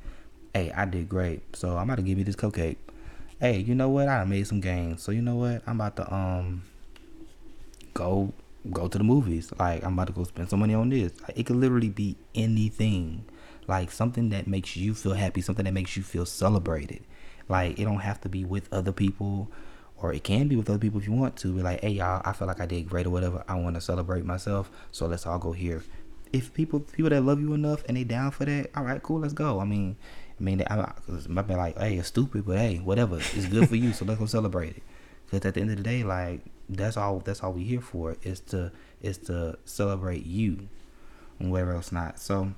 hey, 0.55 0.73
I 0.73 0.87
did 0.87 1.11
great, 1.11 1.55
so 1.55 1.77
I'm 1.77 1.91
about 1.91 1.97
to 1.97 2.03
give 2.03 2.17
you 2.17 2.25
this 2.25 2.37
cupcake 2.37 2.77
hey, 3.41 3.59
you 3.59 3.75
know 3.75 3.89
what? 3.89 4.09
I 4.09 4.25
made 4.25 4.47
some 4.47 4.61
gains. 4.61 5.03
So 5.03 5.13
you 5.13 5.23
know 5.23 5.37
what? 5.37 5.63
I'm 5.67 5.77
about 5.77 5.97
to 5.97 6.15
um 6.15 6.65
go 7.95 8.33
go 8.71 8.89
to 8.89 8.99
the 8.99 9.05
movies. 9.05 9.53
Like 9.59 9.85
I'm 9.85 9.95
about 9.95 10.09
to 10.09 10.13
go 10.13 10.25
spend 10.25 10.51
some 10.51 10.61
money 10.61 10.75
on 10.75 10.89
this. 10.89 11.13
Like, 11.23 11.39
it 11.39 11.47
could 11.47 11.57
literally 11.57 11.91
be 11.91 12.17
anything. 12.35 13.25
Like 13.67 13.91
something 13.91 14.29
that 14.31 14.47
makes 14.47 14.77
you 14.77 14.95
feel 14.95 15.15
happy, 15.15 15.41
something 15.41 15.65
that 15.65 15.75
makes 15.75 15.97
you 15.97 16.03
feel 16.03 16.27
celebrated. 16.27 17.03
Like 17.49 17.79
it 17.79 17.85
don't 17.85 18.01
have 18.01 18.21
to 18.23 18.29
be 18.29 18.45
with 18.45 18.73
other 18.73 18.93
people 18.93 19.51
or 19.99 20.13
it 20.13 20.25
can 20.25 20.47
be 20.47 20.57
with 20.57 20.69
other 20.69 20.79
people 20.79 21.01
if 21.01 21.07
you 21.07 21.13
want 21.13 21.37
to. 21.39 21.53
Be 21.53 21.63
like, 21.63 21.81
hey 21.81 21.91
y'all, 21.91 22.23
I 22.25 22.33
feel 22.33 22.47
like 22.47 22.61
I 22.61 22.67
did 22.67 22.89
great 22.89 23.07
or 23.07 23.11
whatever. 23.11 23.45
I 23.49 23.55
want 23.57 23.75
to 23.77 23.81
celebrate 23.81 24.25
myself, 24.25 24.71
so 24.93 25.07
let's 25.07 25.27
all 25.27 25.39
go 25.39 25.53
here. 25.53 25.83
If 26.33 26.53
people 26.53 26.81
people 26.81 27.11
that 27.11 27.23
love 27.23 27.41
you 27.41 27.55
enough 27.55 27.85
and 27.87 27.97
they 27.97 28.05
down 28.05 28.31
for 28.31 28.45
that, 28.45 28.71
all 28.77 28.85
right, 28.85 29.03
cool, 29.03 29.21
let's 29.21 29.33
go. 29.33 29.61
I 29.61 29.65
mean, 29.65 29.97
I 30.39 30.43
mean, 30.43 30.63
I, 30.69 30.93
might 31.29 31.49
be 31.49 31.55
like, 31.55 31.79
hey, 31.79 31.97
it's 31.97 32.09
stupid, 32.09 32.45
but 32.47 32.59
hey, 32.59 32.77
whatever. 32.79 33.19
It's 33.19 33.47
good 33.47 33.69
for 33.69 33.77
you, 33.77 33.93
so 33.93 34.05
let's 34.05 34.21
go 34.21 34.27
celebrate 34.27 34.77
it. 34.77 34.83
Because 35.25 35.47
at 35.47 35.55
the 35.55 35.61
end 35.61 35.71
of 35.71 35.79
the 35.79 35.83
day, 35.83 36.03
like 36.05 36.43
that's 36.69 36.97
all 36.97 37.21
that's 37.21 37.43
all 37.43 37.53
we're 37.53 37.67
here 37.67 37.81
for 37.81 38.17
is 38.23 38.41
to 38.41 38.71
is 39.01 39.19
to 39.19 39.59
celebrate 39.65 40.27
you, 40.27 40.69
and 41.39 41.51
whatever 41.51 41.73
else 41.73 41.91
not. 41.91 42.21
So 42.21 42.53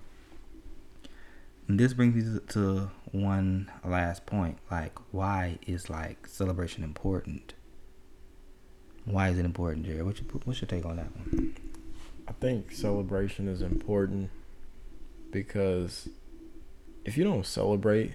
this 1.68 1.92
brings 1.92 2.14
me 2.14 2.40
to 2.48 2.90
one 3.12 3.70
last 3.84 4.26
point. 4.26 4.58
Like, 4.70 4.98
why 5.12 5.58
is 5.66 5.88
like 5.88 6.26
celebration 6.26 6.82
important? 6.82 7.54
Why 9.04 9.28
is 9.28 9.38
it 9.38 9.44
important, 9.44 9.86
Jerry? 9.86 10.02
What's 10.02 10.20
your, 10.20 10.30
what's 10.44 10.60
your 10.60 10.68
take 10.68 10.84
on 10.84 10.96
that 10.96 11.14
one? 11.16 11.56
I 12.26 12.32
think 12.32 12.72
celebration 12.72 13.48
is 13.48 13.62
important 13.62 14.30
because 15.30 16.08
if 17.04 17.16
you 17.16 17.24
don't 17.24 17.46
celebrate, 17.46 18.14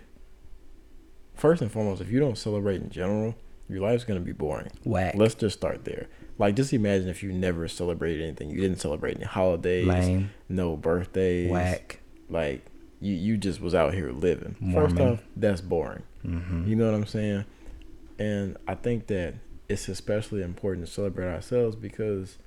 first 1.35 1.61
and 1.61 1.71
foremost, 1.71 2.01
if 2.01 2.09
you 2.09 2.19
don't 2.19 2.37
celebrate 2.37 2.81
in 2.81 2.89
general, 2.89 3.35
your 3.69 3.81
life's 3.81 4.03
gonna 4.03 4.19
be 4.19 4.31
boring. 4.31 4.71
Whack. 4.83 5.15
Let's 5.15 5.35
just 5.35 5.57
start 5.57 5.85
there. 5.85 6.07
Like, 6.37 6.55
just 6.55 6.73
imagine 6.73 7.09
if 7.09 7.23
you 7.23 7.31
never 7.31 7.67
celebrated 7.67 8.23
anything. 8.23 8.49
You 8.49 8.59
didn't 8.61 8.79
celebrate 8.79 9.17
any 9.17 9.25
holidays, 9.25 9.87
Lame. 9.87 10.31
no 10.49 10.75
birthdays. 10.75 11.49
Whack. 11.49 11.99
Like, 12.29 12.65
you 12.99 13.13
you 13.13 13.37
just 13.37 13.61
was 13.61 13.75
out 13.75 13.93
here 13.93 14.11
living. 14.11 14.55
Mormon. 14.59 14.89
First 14.89 15.01
off, 15.01 15.19
that's 15.35 15.61
boring. 15.61 16.03
Mm-hmm. 16.25 16.67
You 16.67 16.75
know 16.75 16.85
what 16.85 16.95
I'm 16.95 17.05
saying? 17.05 17.45
And 18.19 18.57
I 18.67 18.75
think 18.75 19.07
that 19.07 19.35
it's 19.69 19.87
especially 19.87 20.41
important 20.41 20.85
to 20.85 20.91
celebrate 20.91 21.27
ourselves 21.27 21.75
because 21.75 22.37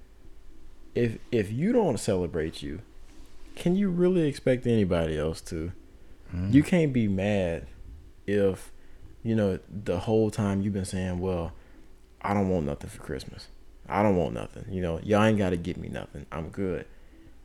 if 0.94 1.18
if 1.30 1.52
you 1.52 1.72
don't 1.72 1.98
celebrate 1.98 2.62
you, 2.62 2.80
can 3.54 3.76
you 3.76 3.90
really 3.90 4.26
expect 4.28 4.66
anybody 4.66 5.18
else 5.18 5.40
to? 5.42 5.72
Mm. 6.34 6.52
You 6.52 6.62
can't 6.62 6.92
be 6.92 7.08
mad 7.08 7.66
if 8.26 8.72
you 9.22 9.34
know 9.34 9.58
the 9.68 10.00
whole 10.00 10.30
time 10.30 10.62
you've 10.62 10.74
been 10.74 10.84
saying, 10.84 11.20
"Well, 11.20 11.52
I 12.22 12.34
don't 12.34 12.48
want 12.48 12.66
nothing 12.66 12.90
for 12.90 13.02
Christmas. 13.02 13.48
I 13.88 14.02
don't 14.02 14.16
want 14.16 14.34
nothing. 14.34 14.64
You 14.70 14.82
know, 14.82 15.00
y'all 15.02 15.24
ain't 15.24 15.38
got 15.38 15.50
to 15.50 15.56
get 15.56 15.76
me 15.76 15.88
nothing. 15.88 16.26
I'm 16.32 16.48
good." 16.50 16.86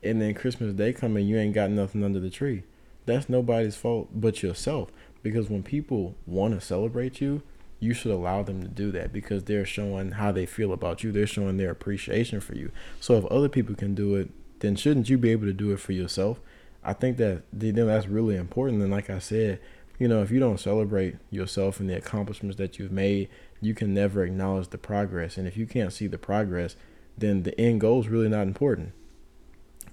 And 0.02 0.20
then 0.20 0.34
Christmas 0.34 0.74
Day 0.74 0.92
come 0.92 1.16
and 1.16 1.28
you 1.28 1.38
ain't 1.38 1.54
got 1.54 1.70
nothing 1.70 2.02
under 2.02 2.18
the 2.18 2.30
tree. 2.30 2.64
That's 3.06 3.28
nobody's 3.28 3.76
fault 3.76 4.08
but 4.12 4.42
yourself. 4.42 4.90
Because 5.22 5.48
when 5.48 5.62
people 5.62 6.16
want 6.26 6.54
to 6.54 6.60
celebrate 6.60 7.20
you, 7.20 7.42
you 7.78 7.94
should 7.94 8.12
allow 8.12 8.42
them 8.42 8.62
to 8.62 8.68
do 8.68 8.90
that 8.92 9.12
because 9.12 9.44
they're 9.44 9.64
showing 9.64 10.12
how 10.12 10.32
they 10.32 10.46
feel 10.46 10.72
about 10.72 11.02
you. 11.02 11.10
They're 11.10 11.26
showing 11.26 11.56
their 11.56 11.70
appreciation 11.70 12.40
for 12.40 12.54
you. 12.54 12.70
So 13.00 13.16
if 13.16 13.24
other 13.26 13.48
people 13.48 13.74
can 13.74 13.94
do 13.94 14.14
it, 14.16 14.30
then 14.60 14.76
shouldn't 14.76 15.08
you 15.08 15.18
be 15.18 15.30
able 15.30 15.46
to 15.46 15.52
do 15.52 15.72
it 15.72 15.80
for 15.80 15.92
yourself? 15.92 16.40
I 16.84 16.92
think 16.92 17.16
that 17.18 17.42
you 17.58 17.72
know, 17.72 17.86
that's 17.86 18.06
really 18.06 18.36
important. 18.36 18.82
And 18.82 18.90
like 18.90 19.10
I 19.10 19.18
said, 19.18 19.60
you 19.98 20.08
know, 20.08 20.22
if 20.22 20.30
you 20.30 20.40
don't 20.40 20.58
celebrate 20.58 21.16
yourself 21.30 21.78
and 21.78 21.88
the 21.88 21.96
accomplishments 21.96 22.56
that 22.56 22.78
you've 22.78 22.92
made, 22.92 23.28
you 23.60 23.74
can 23.74 23.94
never 23.94 24.24
acknowledge 24.24 24.68
the 24.68 24.78
progress. 24.78 25.36
And 25.36 25.46
if 25.46 25.56
you 25.56 25.66
can't 25.66 25.92
see 25.92 26.08
the 26.08 26.18
progress, 26.18 26.76
then 27.16 27.44
the 27.44 27.58
end 27.60 27.80
goal 27.80 28.00
is 28.00 28.08
really 28.08 28.28
not 28.28 28.46
important. 28.46 28.92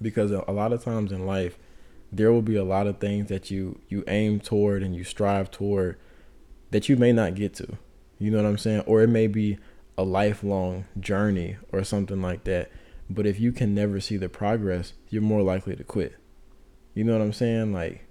Because 0.02 0.30
a 0.30 0.50
lot 0.50 0.72
of 0.72 0.82
times 0.82 1.12
in 1.12 1.26
life, 1.26 1.58
there 2.10 2.32
will 2.32 2.42
be 2.42 2.56
a 2.56 2.64
lot 2.64 2.86
of 2.86 2.98
things 2.98 3.28
that 3.28 3.50
you 3.50 3.78
you 3.88 4.02
aim 4.08 4.40
toward 4.40 4.82
and 4.82 4.96
you 4.96 5.04
strive 5.04 5.50
toward 5.50 5.96
that 6.70 6.88
you 6.88 6.96
may 6.96 7.12
not 7.12 7.34
get 7.34 7.54
to. 7.54 7.78
You 8.18 8.30
know 8.30 8.38
what 8.38 8.48
I'm 8.48 8.58
saying? 8.58 8.80
Or 8.86 9.02
it 9.02 9.08
may 9.08 9.26
be 9.26 9.58
a 9.96 10.02
lifelong 10.02 10.86
journey 10.98 11.56
or 11.72 11.84
something 11.84 12.20
like 12.20 12.44
that. 12.44 12.70
But 13.08 13.26
if 13.26 13.38
you 13.38 13.52
can 13.52 13.74
never 13.74 14.00
see 14.00 14.16
the 14.16 14.28
progress, 14.28 14.92
you're 15.08 15.22
more 15.22 15.42
likely 15.42 15.76
to 15.76 15.84
quit. 15.84 16.16
You 16.94 17.04
know 17.04 17.12
what 17.12 17.22
I'm 17.22 17.32
saying? 17.32 17.72
Like, 17.72 18.04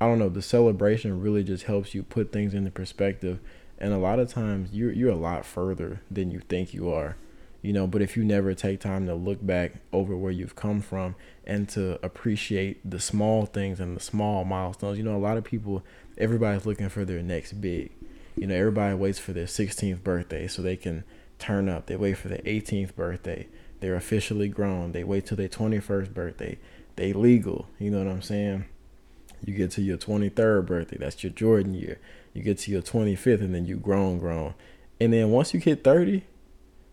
I 0.00 0.06
don't 0.06 0.18
know. 0.18 0.28
The 0.28 0.42
celebration 0.42 1.20
really 1.20 1.44
just 1.44 1.64
helps 1.64 1.94
you 1.94 2.02
put 2.02 2.32
things 2.32 2.54
into 2.54 2.70
perspective 2.70 3.38
And 3.78 3.92
a 3.92 3.98
lot 3.98 4.18
of 4.18 4.28
times 4.30 4.70
you're 4.72 4.92
you're 4.92 5.10
a 5.10 5.16
lot 5.16 5.44
further 5.44 6.00
than 6.10 6.30
you 6.30 6.40
think 6.40 6.74
you 6.74 6.92
are. 6.92 7.16
You 7.62 7.74
know, 7.74 7.86
but 7.86 8.00
if 8.00 8.16
you 8.16 8.24
never 8.24 8.54
take 8.54 8.80
time 8.80 9.06
to 9.06 9.14
look 9.14 9.44
back 9.44 9.74
over 9.92 10.16
where 10.16 10.32
you've 10.32 10.56
come 10.56 10.80
from 10.80 11.14
and 11.44 11.68
to 11.70 11.98
appreciate 12.04 12.88
the 12.88 12.98
small 13.00 13.44
things 13.44 13.80
and 13.80 13.94
the 13.94 14.00
small 14.00 14.44
milestones, 14.44 14.96
you 14.96 15.04
know, 15.04 15.16
a 15.16 15.18
lot 15.18 15.36
of 15.36 15.44
people 15.44 15.82
everybody's 16.16 16.64
looking 16.64 16.88
for 16.88 17.04
their 17.04 17.22
next 17.22 17.54
big. 17.60 17.90
You 18.36 18.46
know, 18.46 18.54
everybody 18.54 18.94
waits 18.94 19.18
for 19.18 19.32
their 19.34 19.44
16th 19.46 20.02
birthday 20.02 20.46
so 20.46 20.62
they 20.62 20.76
can 20.76 21.04
turn 21.38 21.68
up. 21.68 21.86
They 21.86 21.96
wait 21.96 22.14
for 22.14 22.28
their 22.28 22.38
18th 22.38 22.94
birthday. 22.94 23.46
They're 23.80 23.96
officially 23.96 24.48
grown. 24.48 24.92
They 24.92 25.04
wait 25.04 25.26
till 25.26 25.36
their 25.36 25.48
21st 25.48 26.14
birthday. 26.14 26.58
They 26.96 27.12
legal. 27.12 27.68
You 27.78 27.90
know 27.90 27.98
what 27.98 28.08
I'm 28.08 28.22
saying? 28.22 28.66
You 29.44 29.54
get 29.54 29.70
to 29.72 29.82
your 29.82 29.96
23rd 29.96 30.66
birthday. 30.66 30.98
That's 30.98 31.22
your 31.22 31.32
Jordan 31.32 31.74
year. 31.74 31.98
You 32.34 32.42
get 32.42 32.58
to 32.58 32.70
your 32.70 32.82
25th 32.82 33.40
and 33.40 33.54
then 33.54 33.66
you 33.66 33.76
grown, 33.76 34.18
grown. 34.18 34.54
And 35.00 35.12
then 35.12 35.30
once 35.30 35.54
you 35.54 35.60
hit 35.60 35.82
30, 35.82 36.24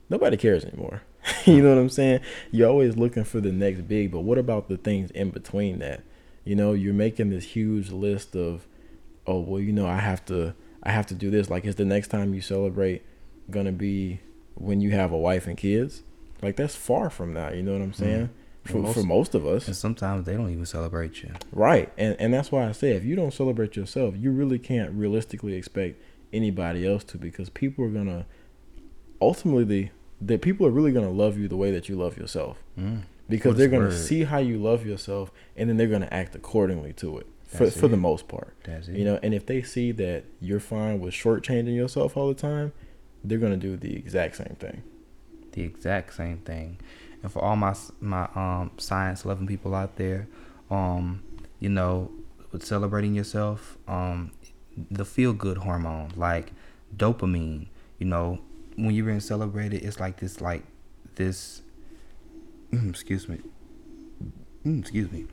nobody 0.10 0.38
cares 0.38 0.64
anymore. 0.64 1.02
you 1.46 1.62
know 1.62 1.70
what 1.70 1.82
I'm 1.82 1.90
saying? 1.90 2.22
You're 2.52 2.70
always 2.70 2.96
looking 2.96 3.26
for 3.26 3.42
the 3.42 3.52
next 3.52 3.82
big, 3.82 4.12
but 4.12 4.22
what 4.22 4.38
about 4.38 4.70
the 4.70 4.78
things 4.78 5.12
in 5.12 5.30
between 5.30 5.80
that? 5.80 6.04
You 6.46 6.56
know, 6.56 6.72
you're 6.72 6.94
making 6.94 7.30
this 7.30 7.44
huge 7.44 7.92
list 7.92 8.36
of, 8.36 8.66
oh 9.26 9.40
well, 9.40 9.60
you 9.62 9.74
know, 9.74 9.86
I 9.86 9.98
have 9.98 10.24
to, 10.26 10.56
I 10.84 10.92
have 10.92 11.06
to 11.08 11.16
do 11.16 11.30
this. 11.30 11.50
Like, 11.50 11.66
is 11.66 11.76
the 11.76 11.86
next 11.86 12.08
time 12.08 12.34
you 12.34 12.40
celebrate 12.40 13.04
gonna 13.52 13.74
be 13.74 14.22
when 14.56 14.80
you 14.80 14.92
have 14.92 15.12
a 15.12 15.18
wife 15.18 15.48
and 15.48 15.58
kids? 15.58 16.04
Like, 16.42 16.56
that's 16.56 16.76
far 16.76 17.10
from 17.10 17.34
that. 17.34 17.56
You 17.56 17.64
know 17.64 17.74
what 17.74 17.82
I'm 17.82 17.94
saying? 17.94 18.28
Mm. 18.28 18.30
For, 18.68 18.78
most, 18.80 18.94
for 18.94 19.04
most 19.04 19.36
of 19.36 19.46
us, 19.46 19.68
and 19.68 19.76
sometimes 19.76 20.26
they 20.26 20.34
don't 20.34 20.50
even 20.50 20.66
celebrate 20.66 21.22
you. 21.24 21.32
Right, 21.52 21.92
and 21.98 22.16
and 22.20 22.34
that's 22.34 22.52
why 22.52 22.68
I 22.68 22.72
say 22.72 22.92
if 22.92 23.04
you 23.04 23.16
don't 23.16 23.34
celebrate 23.34 23.76
yourself, 23.76 24.16
you 24.18 24.32
really 24.32 24.60
can't 24.60 24.92
realistically 24.92 25.54
expect 25.54 26.02
anybody 26.34 26.86
else 26.86 27.04
to 27.06 27.18
because 27.18 27.50
people 27.50 27.86
are 27.86 27.90
gonna 27.90 28.26
ultimately 29.22 29.64
the 29.64 29.90
that 30.22 30.42
people 30.42 30.66
are 30.66 30.72
really 30.72 30.92
gonna 30.92 31.12
love 31.12 31.38
you 31.38 31.48
the 31.48 31.58
way 31.58 31.72
that 31.72 31.90
you 31.90 31.96
love 31.96 32.18
yourself. 32.18 32.58
Mm. 32.78 33.04
Because 33.30 33.58
they're 33.58 33.68
gonna 33.68 33.86
word? 33.86 33.94
see 33.94 34.24
how 34.24 34.38
you 34.38 34.58
love 34.58 34.86
yourself, 34.86 35.32
and 35.56 35.70
then 35.70 35.78
they're 35.78 35.88
gonna 35.88 36.10
act 36.12 36.36
accordingly 36.36 36.94
to 36.94 37.18
it. 37.18 37.28
That's 37.52 37.58
for 37.58 37.64
it. 37.66 37.74
for 37.74 37.88
the 37.88 37.98
most 37.98 38.28
part, 38.28 38.56
That's 38.64 38.88
you 38.88 39.06
know. 39.06 39.20
And 39.22 39.34
if 39.34 39.46
they 39.46 39.62
see 39.62 39.92
that 39.94 40.24
you're 40.42 40.60
fine 40.60 41.00
with 41.00 41.14
shortchanging 41.14 41.76
yourself 41.76 42.18
all 42.18 42.28
the 42.28 42.34
time, 42.34 42.74
they're 43.24 43.38
gonna 43.38 43.58
do 43.58 43.78
the 43.78 43.96
exact 43.96 44.38
same 44.38 44.56
thing. 44.60 44.84
The 45.52 45.64
exact 45.64 46.14
same 46.16 46.40
thing. 46.40 46.78
And 47.24 47.32
for 47.32 47.44
all 47.44 47.56
my 47.56 47.76
my 48.00 48.28
um 48.36 48.72
science 48.78 49.26
loving 49.26 49.48
people 49.48 49.74
out 49.74 49.96
there, 49.96 50.28
um, 50.70 51.24
you 51.60 51.70
know, 51.70 52.12
with 52.52 52.66
celebrating 52.66 53.16
yourself, 53.16 53.78
um, 53.88 54.32
the 54.92 55.06
feel 55.06 55.34
good 55.34 55.58
hormone 55.58 56.12
like 56.16 56.52
dopamine, 56.96 57.68
you 58.00 58.06
know, 58.06 58.40
when 58.76 58.92
you're 58.92 59.06
being 59.06 59.20
celebrated, 59.20 59.84
it's 59.84 60.00
like 60.00 60.20
this, 60.20 60.40
like 60.40 60.64
this. 61.16 61.62
Excuse 62.72 63.28
me. 63.28 63.40
Excuse 64.80 65.12
me. 65.12 65.26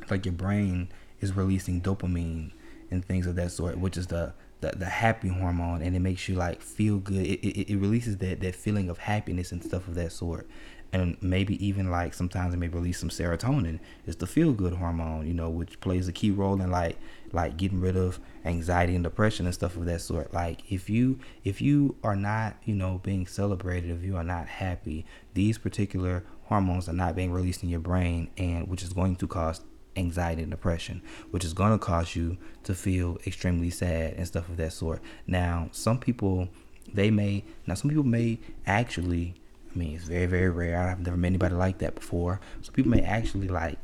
It's 0.00 0.10
like 0.10 0.24
your 0.24 0.34
brain 0.34 0.88
is 1.20 1.34
releasing 1.34 1.80
dopamine 1.80 2.52
and 2.90 3.04
things 3.04 3.26
of 3.26 3.36
that 3.36 3.52
sort, 3.52 3.78
which 3.78 3.96
is 3.96 4.08
the 4.08 4.34
the, 4.60 4.72
the 4.72 4.86
happy 4.86 5.28
hormone, 5.28 5.82
and 5.82 5.94
it 5.94 6.00
makes 6.00 6.28
you 6.28 6.34
like 6.34 6.60
feel 6.60 6.98
good. 6.98 7.24
It, 7.24 7.46
it, 7.46 7.72
it 7.72 7.76
releases 7.76 8.16
that 8.18 8.40
that 8.40 8.56
feeling 8.56 8.90
of 8.90 8.98
happiness 8.98 9.52
and 9.52 9.62
stuff 9.62 9.86
of 9.86 9.94
that 9.94 10.10
sort 10.10 10.48
and 10.92 11.16
maybe 11.20 11.64
even 11.64 11.90
like 11.90 12.14
sometimes 12.14 12.54
it 12.54 12.56
may 12.56 12.68
release 12.68 12.98
some 12.98 13.10
serotonin. 13.10 13.78
It's 14.06 14.16
the 14.16 14.26
feel 14.26 14.52
good 14.52 14.74
hormone, 14.74 15.26
you 15.26 15.34
know, 15.34 15.50
which 15.50 15.80
plays 15.80 16.08
a 16.08 16.12
key 16.12 16.30
role 16.30 16.60
in 16.60 16.70
like 16.70 16.98
like 17.32 17.58
getting 17.58 17.80
rid 17.80 17.96
of 17.96 18.18
anxiety 18.44 18.94
and 18.94 19.04
depression 19.04 19.44
and 19.46 19.54
stuff 19.54 19.76
of 19.76 19.84
that 19.84 20.00
sort. 20.00 20.32
Like 20.32 20.72
if 20.72 20.88
you 20.88 21.18
if 21.44 21.60
you 21.60 21.96
are 22.02 22.16
not, 22.16 22.56
you 22.64 22.74
know, 22.74 23.00
being 23.02 23.26
celebrated, 23.26 23.90
if 23.90 24.02
you 24.02 24.16
are 24.16 24.24
not 24.24 24.48
happy, 24.48 25.04
these 25.34 25.58
particular 25.58 26.24
hormones 26.44 26.88
are 26.88 26.94
not 26.94 27.14
being 27.14 27.32
released 27.32 27.62
in 27.62 27.68
your 27.68 27.80
brain 27.80 28.30
and 28.38 28.68
which 28.68 28.82
is 28.82 28.92
going 28.92 29.16
to 29.16 29.26
cause 29.26 29.60
anxiety 29.96 30.42
and 30.42 30.50
depression, 30.50 31.02
which 31.30 31.44
is 31.44 31.52
going 31.52 31.72
to 31.72 31.78
cause 31.78 32.16
you 32.16 32.38
to 32.62 32.74
feel 32.74 33.18
extremely 33.26 33.68
sad 33.68 34.14
and 34.14 34.26
stuff 34.26 34.48
of 34.48 34.56
that 34.56 34.72
sort. 34.72 35.02
Now, 35.26 35.68
some 35.72 35.98
people 35.98 36.48
they 36.94 37.10
may 37.10 37.44
now 37.66 37.74
some 37.74 37.90
people 37.90 38.04
may 38.04 38.38
actually 38.66 39.34
I 39.74 39.78
mean, 39.78 39.94
it's 39.94 40.04
very, 40.04 40.26
very 40.26 40.50
rare. 40.50 40.88
I've 40.88 41.00
never 41.00 41.16
met 41.16 41.28
anybody 41.28 41.54
like 41.54 41.78
that 41.78 41.94
before. 41.94 42.40
So 42.62 42.72
people 42.72 42.90
may 42.90 43.02
actually 43.02 43.48
like 43.48 43.78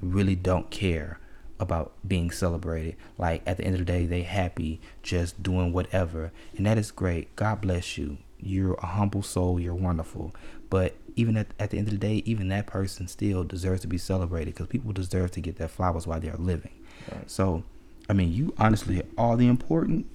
really 0.00 0.36
don't 0.36 0.70
care 0.70 1.18
about 1.58 1.92
being 2.06 2.30
celebrated. 2.30 2.96
Like 3.18 3.42
at 3.46 3.56
the 3.56 3.64
end 3.64 3.74
of 3.74 3.80
the 3.80 3.84
day, 3.84 4.06
they 4.06 4.22
happy 4.22 4.80
just 5.02 5.42
doing 5.42 5.72
whatever, 5.72 6.32
and 6.56 6.66
that 6.66 6.78
is 6.78 6.90
great. 6.90 7.34
God 7.36 7.60
bless 7.60 7.98
you. 7.98 8.18
You're 8.38 8.74
a 8.74 8.86
humble 8.86 9.22
soul. 9.22 9.58
You're 9.58 9.74
wonderful. 9.74 10.34
But 10.70 10.94
even 11.16 11.36
at, 11.36 11.48
at 11.58 11.70
the 11.70 11.78
end 11.78 11.88
of 11.88 11.94
the 11.94 11.98
day, 11.98 12.22
even 12.26 12.48
that 12.48 12.66
person 12.66 13.08
still 13.08 13.44
deserves 13.44 13.80
to 13.82 13.86
be 13.86 13.98
celebrated 13.98 14.54
because 14.54 14.66
people 14.66 14.92
deserve 14.92 15.30
to 15.32 15.40
get 15.40 15.56
their 15.56 15.68
flowers 15.68 16.06
while 16.06 16.20
they're 16.20 16.36
living. 16.36 16.72
Right. 17.10 17.30
So, 17.30 17.62
I 18.08 18.12
mean, 18.12 18.32
you 18.32 18.52
honestly 18.58 19.02
all 19.16 19.36
the 19.36 19.46
important, 19.46 20.06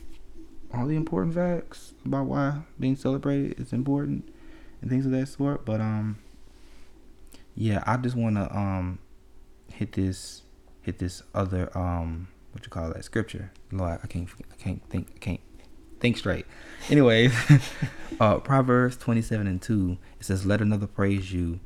all 0.74 0.86
the 0.86 0.96
important 0.96 1.36
facts 1.36 1.94
about 2.06 2.26
why 2.26 2.62
being 2.80 2.96
celebrated 2.96 3.60
is 3.60 3.74
important 3.74 4.30
and 4.82 4.90
things 4.90 5.06
of 5.06 5.12
that 5.12 5.28
sort. 5.28 5.66
But 5.66 5.82
um, 5.82 6.20
yeah, 7.56 7.84
I 7.86 7.98
just 7.98 8.16
want 8.16 8.36
to 8.36 8.56
um 8.56 9.00
hit 9.72 9.94
this 9.94 10.44
hit 10.82 11.00
this 11.00 11.24
other 11.34 11.76
um 11.78 12.28
what 12.52 12.64
you 12.64 12.70
call 12.70 12.92
that 12.94 13.04
scripture. 13.04 13.52
Lord, 13.72 14.00
I 14.04 14.08
can't 14.08 14.30
I 14.52 14.56
can't 14.56 14.82
think 14.90 15.08
I 15.16 15.20
can't 15.20 15.42
think 16.00 16.18
straight. 16.18 16.46
Anyways, 16.90 17.34
uh, 18.20 18.38
Proverbs 18.40 18.98
twenty 18.98 19.22
seven 19.22 19.48
and 19.48 19.62
two 19.62 19.98
it 20.20 20.26
says, 20.26 20.46
"Let 20.46 20.62
another 20.62 20.88
praise 20.88 21.32
you, 21.32 21.60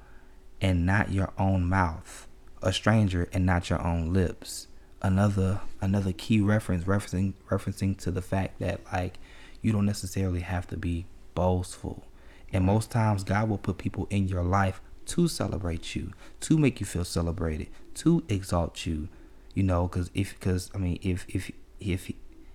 and 0.62 0.86
not 0.86 1.12
your 1.12 1.32
own 1.38 1.66
mouth; 1.66 2.28
a 2.62 2.74
stranger, 2.74 3.30
and 3.34 3.46
not 3.46 3.70
your 3.70 3.86
own 3.86 4.14
lips." 4.14 4.68
Another 5.02 5.60
another 5.82 6.14
key 6.14 6.40
reference 6.40 6.86
referencing 6.86 7.34
referencing 7.50 7.98
to 8.00 8.10
the 8.10 8.22
fact 8.22 8.60
that 8.60 8.80
like 8.94 9.20
you 9.62 9.74
don't 9.74 9.86
necessarily 9.86 10.40
have 10.40 10.66
to 10.68 10.78
be 10.78 11.06
boastful 11.36 12.06
and 12.54 12.64
most 12.64 12.92
times, 12.92 13.24
God 13.24 13.50
will 13.50 13.58
put 13.58 13.78
people 13.80 14.08
in 14.10 14.28
your 14.28 14.44
life 14.44 14.80
to 15.08 15.28
celebrate 15.28 15.96
you, 15.96 16.14
to 16.42 16.58
make 16.58 16.80
you 16.80 16.86
feel 16.86 17.04
celebrated, 17.04 17.68
to 17.96 18.24
exalt 18.30 18.86
you. 18.86 19.10
You 19.54 19.64
know, 19.64 19.88
because 19.88 20.10
if, 20.14 20.40
because 20.40 20.72
I 20.74 20.78
mean, 20.78 21.00
if 21.02 21.26
if 21.28 21.52
if 21.80 22.12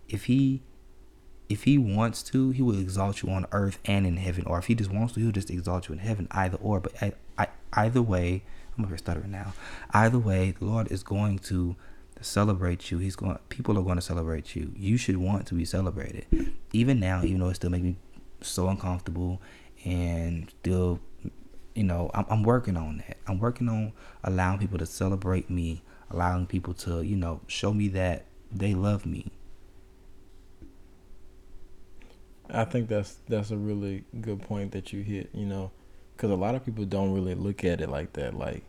if 0.09 0.25
he 0.25 0.63
if 1.49 1.65
he 1.65 1.79
wants 1.79 2.23
to, 2.25 2.51
he 2.51 2.63
will 2.63 2.79
exalt 2.79 3.23
you 3.23 3.31
on 3.31 3.47
earth 3.53 3.79
and 3.85 4.07
in 4.07 4.17
heaven. 4.17 4.45
Or 4.47 4.59
if 4.59 4.67
he 4.67 4.75
just 4.75 4.93
wants 4.93 5.15
to, 5.15 5.21
he'll 5.21 5.33
just 5.33 5.51
exalt 5.51 5.89
you 5.89 5.95
in 5.95 5.99
heaven. 6.01 6.29
Either 6.31 6.59
or, 6.59 6.81
but 6.81 6.93
I, 7.03 7.13
I, 7.39 7.49
either 7.73 8.03
way, 8.03 8.43
I'm 8.77 8.85
over 8.85 8.97
stuttering 8.97 9.31
now. 9.31 9.55
Either 9.93 10.19
way, 10.19 10.53
the 10.59 10.65
Lord 10.65 10.91
is 10.93 11.03
going 11.03 11.39
to 11.41 11.77
celebrate 12.21 12.91
you. 12.91 12.99
He's 12.99 13.17
going. 13.17 13.39
People 13.49 13.79
are 13.79 13.83
going 13.83 13.97
to 13.97 14.03
celebrate 14.03 14.55
you. 14.55 14.73
You 14.77 14.97
should 14.97 15.17
want 15.17 15.47
to 15.47 15.55
be 15.55 15.65
celebrated. 15.65 16.27
Even 16.73 17.01
now, 17.01 17.23
even 17.23 17.41
though 17.41 17.49
it 17.49 17.55
still 17.55 17.71
makes 17.71 17.85
me 17.85 17.97
so 18.41 18.69
uncomfortable 18.69 19.41
and 19.89 20.51
still 20.61 21.01
you 21.75 21.83
know 21.83 22.11
I'm, 22.13 22.27
I'm 22.29 22.43
working 22.43 22.77
on 22.77 22.99
that. 22.99 23.17
I'm 23.27 23.39
working 23.39 23.69
on 23.69 23.93
allowing 24.23 24.59
people 24.59 24.79
to 24.79 24.87
celebrate 24.87 25.49
me 25.49 25.83
allowing 26.11 26.47
people 26.47 26.75
to 26.75 27.03
you 27.03 27.17
know 27.17 27.41
show 27.47 27.73
me 27.73 27.89
that 27.89 28.27
they 28.53 28.75
love 28.75 29.07
me. 29.07 29.31
I 32.51 32.65
think 32.65 32.89
that's 32.89 33.19
that's 33.29 33.51
a 33.51 33.57
really 33.57 34.05
good 34.21 34.43
point 34.43 34.73
that 34.73 34.93
you 34.93 35.03
hit 35.03 35.31
you 35.33 35.47
know 35.47 35.71
because 36.17 36.31
a 36.31 36.35
lot 36.35 36.55
of 36.55 36.65
people 36.65 36.85
don't 36.85 37.15
really 37.15 37.35
look 37.35 37.65
at 37.65 37.81
it 37.81 37.89
like 37.89 38.15
that 38.15 38.35
like 38.35 38.65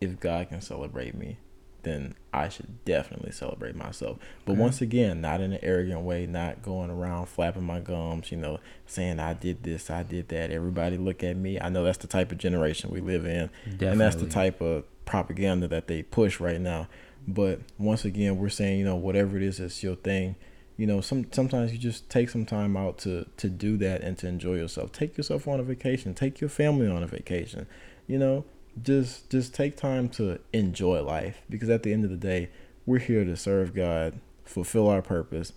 if 0.00 0.20
god 0.20 0.50
can 0.50 0.60
celebrate 0.60 1.14
me 1.14 1.38
then 1.84 2.14
I 2.32 2.48
should 2.48 2.84
definitely 2.84 3.32
celebrate 3.32 3.76
myself. 3.76 4.18
But 4.44 4.56
once 4.56 4.80
again, 4.80 5.20
not 5.20 5.40
in 5.40 5.52
an 5.52 5.60
arrogant 5.62 6.00
way, 6.00 6.26
not 6.26 6.62
going 6.62 6.90
around 6.90 7.26
flapping 7.26 7.64
my 7.64 7.80
gums, 7.80 8.32
you 8.32 8.38
know, 8.38 8.58
saying 8.86 9.20
I 9.20 9.34
did 9.34 9.62
this, 9.62 9.90
I 9.90 10.02
did 10.02 10.28
that. 10.28 10.50
Everybody 10.50 10.96
look 10.96 11.22
at 11.22 11.36
me. 11.36 11.60
I 11.60 11.68
know 11.68 11.84
that's 11.84 11.98
the 11.98 12.06
type 12.06 12.32
of 12.32 12.38
generation 12.38 12.90
we 12.90 13.00
live 13.00 13.24
in. 13.24 13.50
Definitely. 13.64 13.86
And 13.88 14.00
that's 14.00 14.16
the 14.16 14.28
type 14.28 14.60
of 14.60 14.84
propaganda 15.04 15.68
that 15.68 15.86
they 15.86 16.02
push 16.02 16.40
right 16.40 16.60
now. 16.60 16.88
But 17.26 17.60
once 17.78 18.04
again, 18.04 18.38
we're 18.38 18.48
saying, 18.48 18.78
you 18.78 18.84
know, 18.84 18.96
whatever 18.96 19.36
it 19.36 19.42
is 19.42 19.58
that's 19.58 19.82
your 19.82 19.96
thing, 19.96 20.36
you 20.76 20.86
know, 20.86 21.00
some 21.00 21.26
sometimes 21.32 21.72
you 21.72 21.78
just 21.78 22.10
take 22.10 22.28
some 22.28 22.44
time 22.44 22.76
out 22.76 22.98
to 22.98 23.26
to 23.36 23.48
do 23.48 23.76
that 23.78 24.02
and 24.02 24.18
to 24.18 24.26
enjoy 24.26 24.56
yourself. 24.56 24.92
Take 24.92 25.16
yourself 25.16 25.46
on 25.46 25.60
a 25.60 25.62
vacation. 25.62 26.14
Take 26.14 26.40
your 26.40 26.50
family 26.50 26.88
on 26.88 27.02
a 27.02 27.06
vacation. 27.06 27.66
You 28.06 28.18
know, 28.18 28.44
just 28.82 29.30
just 29.30 29.54
take 29.54 29.76
time 29.76 30.08
to 30.10 30.40
enjoy 30.52 31.02
life 31.02 31.42
because 31.48 31.68
at 31.68 31.82
the 31.82 31.92
end 31.92 32.04
of 32.04 32.10
the 32.10 32.16
day, 32.16 32.50
we're 32.86 32.98
here 32.98 33.24
to 33.24 33.36
serve 33.36 33.74
God, 33.74 34.20
fulfill 34.44 34.88
our 34.88 35.02
purpose, 35.02 35.52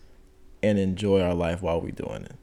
and 0.61 0.77
enjoy 0.77 1.21
our 1.21 1.33
life 1.33 1.61
while 1.61 1.81
we're 1.81 1.91
doing 1.91 2.23
it. 2.23 2.35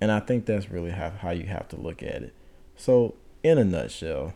And 0.00 0.10
I 0.10 0.20
think 0.20 0.46
that's 0.46 0.70
really 0.70 0.90
how, 0.90 1.10
how 1.10 1.30
you 1.30 1.44
have 1.46 1.68
to 1.68 1.76
look 1.76 2.02
at 2.02 2.22
it. 2.22 2.34
So, 2.76 3.14
in 3.42 3.58
a 3.58 3.64
nutshell, 3.64 4.34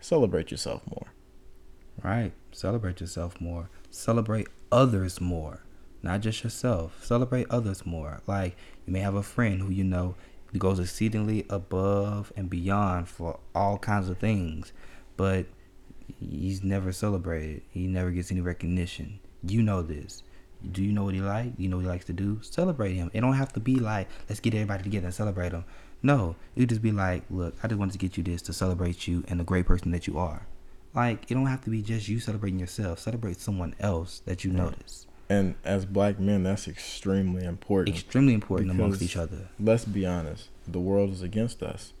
celebrate 0.00 0.50
yourself 0.50 0.82
more. 0.88 1.12
Right. 2.02 2.32
Celebrate 2.52 3.00
yourself 3.00 3.40
more. 3.40 3.70
Celebrate 3.90 4.48
others 4.72 5.20
more. 5.20 5.60
not 6.02 6.20
just 6.20 6.44
yourself. 6.44 7.04
Celebrate 7.04 7.46
others 7.50 7.84
more. 7.86 8.20
Like 8.26 8.56
you 8.86 8.92
may 8.92 9.00
have 9.00 9.14
a 9.14 9.22
friend 9.22 9.60
who 9.60 9.70
you 9.70 9.84
know 9.84 10.14
who 10.56 10.60
goes 10.60 10.80
exceedingly 10.80 11.44
above 11.50 12.32
and 12.34 12.48
beyond 12.48 13.06
for 13.06 13.38
all 13.54 13.76
kinds 13.76 14.08
of 14.08 14.16
things, 14.16 14.72
but 15.18 15.44
he's 16.18 16.64
never 16.64 16.92
celebrated. 16.92 17.60
He 17.68 17.86
never 17.86 18.10
gets 18.10 18.30
any 18.32 18.40
recognition. 18.40 19.20
You 19.46 19.62
know 19.62 19.82
this. 19.82 20.22
Do 20.72 20.82
you 20.82 20.92
know 20.92 21.04
what 21.04 21.12
he 21.12 21.20
like? 21.20 21.52
You 21.58 21.68
know 21.68 21.76
what 21.76 21.82
he 21.82 21.88
likes 21.88 22.06
to 22.06 22.14
do? 22.14 22.40
Celebrate 22.40 22.94
him. 22.94 23.10
It 23.12 23.20
don't 23.20 23.34
have 23.34 23.52
to 23.52 23.60
be 23.60 23.76
like 23.76 24.08
let's 24.30 24.40
get 24.40 24.54
everybody 24.54 24.82
together 24.82 25.06
and 25.06 25.14
celebrate 25.14 25.52
him. 25.52 25.66
No, 26.02 26.36
it 26.56 26.66
just 26.66 26.80
be 26.80 26.92
like, 26.92 27.24
look, 27.28 27.54
I 27.62 27.68
just 27.68 27.78
wanted 27.78 27.92
to 27.92 27.98
get 27.98 28.16
you 28.16 28.22
this 28.22 28.40
to 28.42 28.54
celebrate 28.54 29.06
you 29.06 29.24
and 29.28 29.38
the 29.38 29.44
great 29.44 29.66
person 29.66 29.90
that 29.90 30.06
you 30.06 30.18
are. 30.18 30.46
Like 30.94 31.30
it 31.30 31.34
don't 31.34 31.46
have 31.46 31.64
to 31.64 31.70
be 31.70 31.82
just 31.82 32.08
you 32.08 32.18
celebrating 32.18 32.58
yourself. 32.58 33.00
Celebrate 33.00 33.40
someone 33.40 33.74
else 33.78 34.22
that 34.24 34.42
you 34.42 34.52
notice. 34.52 35.06
And 35.28 35.56
as 35.64 35.84
black 35.84 36.20
men, 36.20 36.44
that's 36.44 36.68
extremely 36.68 37.44
important. 37.44 37.96
Extremely 37.96 38.34
important 38.34 38.70
amongst 38.70 39.02
each 39.02 39.16
other. 39.16 39.48
Let's 39.58 39.84
be 39.84 40.06
honest. 40.06 40.48
The 40.66 40.80
world 40.80 41.10
is 41.10 41.22
against 41.22 41.62
us. 41.62 41.92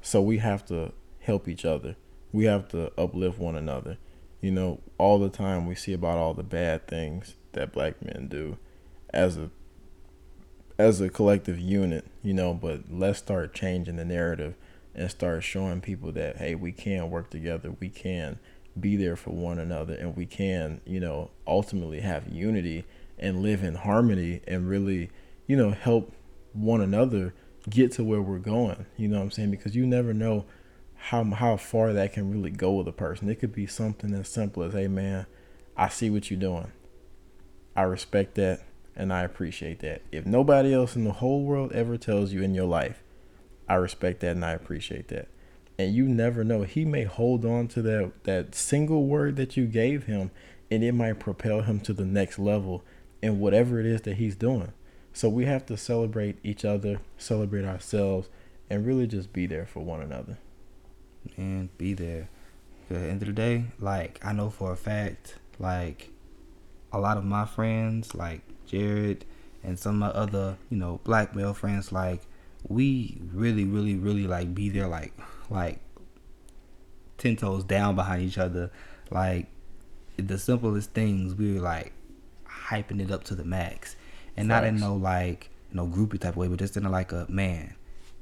So 0.00 0.22
we 0.22 0.38
have 0.38 0.64
to 0.66 0.92
help 1.20 1.48
each 1.48 1.64
other. 1.64 1.96
We 2.32 2.44
have 2.44 2.68
to 2.68 2.92
uplift 2.98 3.38
one 3.38 3.56
another. 3.56 3.98
You 4.40 4.52
know, 4.52 4.80
all 4.98 5.18
the 5.18 5.30
time 5.30 5.66
we 5.66 5.74
see 5.74 5.92
about 5.92 6.18
all 6.18 6.34
the 6.34 6.42
bad 6.42 6.86
things 6.86 7.34
that 7.52 7.72
black 7.72 8.02
men 8.04 8.28
do 8.28 8.58
as 9.10 9.36
a 9.36 9.50
as 10.76 11.00
a 11.00 11.08
collective 11.08 11.58
unit, 11.58 12.04
you 12.22 12.34
know, 12.34 12.52
but 12.52 12.82
let's 12.90 13.20
start 13.20 13.54
changing 13.54 13.96
the 13.96 14.04
narrative 14.04 14.54
and 14.94 15.10
start 15.10 15.42
showing 15.44 15.80
people 15.80 16.12
that 16.12 16.36
hey, 16.36 16.54
we 16.54 16.72
can 16.72 17.10
work 17.10 17.30
together. 17.30 17.74
We 17.80 17.88
can 17.88 18.38
be 18.78 18.96
there 18.96 19.16
for 19.16 19.30
one 19.30 19.58
another 19.58 19.94
and 19.94 20.16
we 20.16 20.26
can, 20.26 20.80
you 20.84 21.00
know, 21.00 21.30
ultimately 21.46 22.00
have 22.00 22.28
unity 22.28 22.84
and 23.18 23.42
live 23.42 23.62
in 23.62 23.76
harmony 23.76 24.40
and 24.46 24.68
really, 24.68 25.10
you 25.46 25.56
know, 25.56 25.70
help 25.70 26.12
one 26.52 26.80
another 26.80 27.34
get 27.68 27.92
to 27.92 28.04
where 28.04 28.22
we're 28.22 28.38
going. 28.38 28.86
You 28.96 29.08
know 29.08 29.18
what 29.18 29.24
I'm 29.24 29.30
saying? 29.30 29.50
Because 29.50 29.76
you 29.76 29.86
never 29.86 30.12
know 30.12 30.44
how 30.94 31.24
how 31.24 31.56
far 31.56 31.92
that 31.92 32.12
can 32.12 32.30
really 32.30 32.50
go 32.50 32.72
with 32.72 32.88
a 32.88 32.92
person. 32.92 33.28
It 33.28 33.36
could 33.36 33.52
be 33.52 33.66
something 33.66 34.14
as 34.14 34.28
simple 34.28 34.62
as, 34.62 34.72
"Hey 34.72 34.88
man, 34.88 35.26
I 35.76 35.88
see 35.88 36.10
what 36.10 36.30
you're 36.30 36.40
doing. 36.40 36.72
I 37.76 37.82
respect 37.82 38.34
that 38.36 38.60
and 38.96 39.12
I 39.12 39.22
appreciate 39.22 39.80
that." 39.80 40.02
If 40.10 40.26
nobody 40.26 40.72
else 40.72 40.96
in 40.96 41.04
the 41.04 41.12
whole 41.12 41.44
world 41.44 41.72
ever 41.72 41.96
tells 41.96 42.32
you 42.32 42.42
in 42.42 42.54
your 42.54 42.66
life, 42.66 43.02
I 43.68 43.74
respect 43.74 44.20
that 44.20 44.32
and 44.32 44.44
I 44.44 44.52
appreciate 44.52 45.08
that. 45.08 45.28
And 45.78 45.94
you 45.94 46.06
never 46.06 46.44
know. 46.44 46.62
He 46.62 46.84
may 46.84 47.04
hold 47.04 47.44
on 47.44 47.68
to 47.68 47.82
that 47.82 48.12
that 48.24 48.54
single 48.54 49.06
word 49.06 49.36
that 49.36 49.56
you 49.56 49.66
gave 49.66 50.04
him 50.04 50.30
and 50.70 50.82
it 50.84 50.92
might 50.92 51.18
propel 51.20 51.62
him 51.62 51.80
to 51.80 51.92
the 51.92 52.04
next 52.04 52.38
level 52.38 52.84
in 53.22 53.40
whatever 53.40 53.80
it 53.80 53.86
is 53.86 54.02
that 54.02 54.16
he's 54.16 54.36
doing. 54.36 54.72
So 55.12 55.28
we 55.28 55.44
have 55.46 55.66
to 55.66 55.76
celebrate 55.76 56.38
each 56.42 56.64
other, 56.64 57.00
celebrate 57.18 57.64
ourselves, 57.64 58.28
and 58.70 58.86
really 58.86 59.06
just 59.06 59.32
be 59.32 59.46
there 59.46 59.66
for 59.66 59.80
one 59.84 60.00
another. 60.00 60.38
and 61.36 61.76
be 61.78 61.94
there. 61.94 62.28
At 62.90 63.00
the 63.00 63.08
end 63.08 63.22
of 63.22 63.28
the 63.28 63.34
day, 63.34 63.64
like 63.80 64.20
I 64.24 64.32
know 64.32 64.50
for 64.50 64.72
a 64.72 64.76
fact, 64.76 65.36
like 65.58 66.10
a 66.92 66.98
lot 66.98 67.16
of 67.16 67.24
my 67.24 67.44
friends, 67.46 68.14
like 68.14 68.42
Jared 68.66 69.24
and 69.62 69.78
some 69.78 70.02
of 70.02 70.14
my 70.14 70.20
other, 70.20 70.56
you 70.70 70.76
know, 70.76 71.00
black 71.04 71.34
male 71.34 71.54
friends, 71.54 71.92
like 71.92 72.22
we 72.68 73.18
really, 73.32 73.64
really, 73.64 73.94
really 73.96 74.26
like 74.26 74.54
be 74.54 74.68
there, 74.68 74.86
like, 74.88 75.12
like 75.50 75.80
ten 77.18 77.36
toes 77.36 77.64
down 77.64 77.94
behind 77.94 78.22
each 78.22 78.38
other, 78.38 78.70
like 79.10 79.46
the 80.16 80.38
simplest 80.38 80.90
things. 80.92 81.34
We 81.34 81.54
were 81.54 81.60
like 81.60 81.92
hyping 82.46 83.00
it 83.00 83.10
up 83.10 83.24
to 83.24 83.34
the 83.34 83.44
max, 83.44 83.96
and 84.36 84.48
not 84.48 84.64
in 84.64 84.76
no 84.78 84.94
like 84.96 85.50
no 85.72 85.86
groupie 85.86 86.20
type 86.20 86.30
of 86.32 86.36
way, 86.36 86.48
but 86.48 86.58
just 86.58 86.76
in 86.76 86.84
a, 86.86 86.90
like 86.90 87.12
a 87.12 87.26
man. 87.28 87.74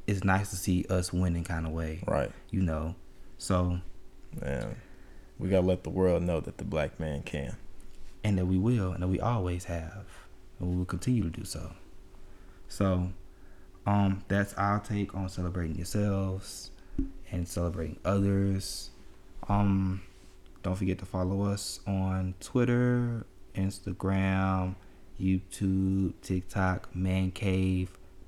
It's 0.06 0.24
nice 0.24 0.50
to 0.50 0.56
see 0.56 0.84
us 0.90 1.12
winning 1.12 1.44
kind 1.44 1.64
of 1.66 1.72
way 1.72 2.02
Right. 2.06 2.30
you 2.50 2.60
know. 2.62 2.96
So, 3.38 3.78
And 4.40 4.74
we 5.38 5.48
gotta 5.48 5.66
let 5.66 5.84
the 5.84 5.90
world 5.90 6.22
know 6.24 6.40
that 6.40 6.58
the 6.58 6.64
black 6.64 6.98
man 6.98 7.22
can. 7.22 7.56
and 8.24 8.36
that 8.38 8.46
we 8.46 8.56
will, 8.58 8.92
and 8.92 9.02
that 9.02 9.08
we 9.08 9.20
always 9.20 9.64
have, 9.64 10.04
and 10.58 10.70
we 10.70 10.76
will 10.76 10.84
continue 10.84 11.22
to 11.24 11.30
do 11.30 11.44
so. 11.44 11.72
So, 12.68 13.12
um, 13.86 14.24
that's 14.28 14.54
our 14.54 14.80
take 14.80 15.14
on 15.14 15.28
celebrating 15.28 15.76
yourselves 15.76 16.70
and 17.30 17.46
celebrating 17.48 17.98
others. 18.04 18.90
Um, 19.48 20.02
don't 20.62 20.76
forget 20.76 20.98
to 20.98 21.06
follow 21.06 21.42
us 21.42 21.80
on 21.86 22.34
Twitter, 22.40 23.26
Instagram, 23.54 24.74
YouTube, 25.20 26.12
TikTok, 26.22 26.92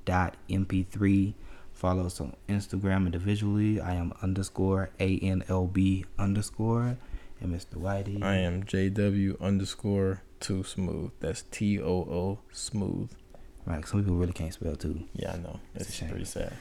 mancave.mp3. 0.07 1.35
Follow 1.73 2.07
us 2.07 2.21
on 2.21 2.35
Instagram 2.49 3.07
individually. 3.07 3.81
I 3.81 3.95
am 3.95 4.13
underscore 4.23 4.91
ANLB 5.01 6.05
underscore. 6.19 6.97
And 7.41 7.53
Mr. 7.55 7.75
Whitey. 7.77 8.23
I 8.23 8.37
am 8.37 8.63
JW 8.63 9.39
underscore 9.41 10.23
too 10.41 10.63
smooth. 10.63 11.11
That's 11.21 11.43
T 11.43 11.79
O 11.81 11.87
O 11.87 12.39
smooth. 12.53 13.11
Right, 13.67 13.87
some 13.87 14.03
people 14.03 14.15
really 14.17 14.33
can't 14.33 14.53
spell 14.55 14.77
too. 14.77 15.05
Yeah, 15.15 15.33
I 15.33 15.37
know. 15.39 15.59
It's 15.75 15.85
a 15.85 15.89
It's 15.89 15.97
shame. 15.97 16.09
pretty 16.11 16.25
sad. 16.27 16.53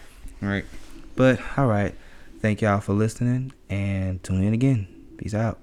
Right. 0.42 0.66
But 1.15 1.39
all 1.58 1.67
right. 1.67 1.95
Thank 2.39 2.62
y'all 2.62 2.82
for 2.82 2.93
listening 2.93 3.54
and 3.69 4.21
tune 4.23 4.43
in 4.43 4.54
again. 4.54 4.88
Peace 5.17 5.34
out. 5.34 5.62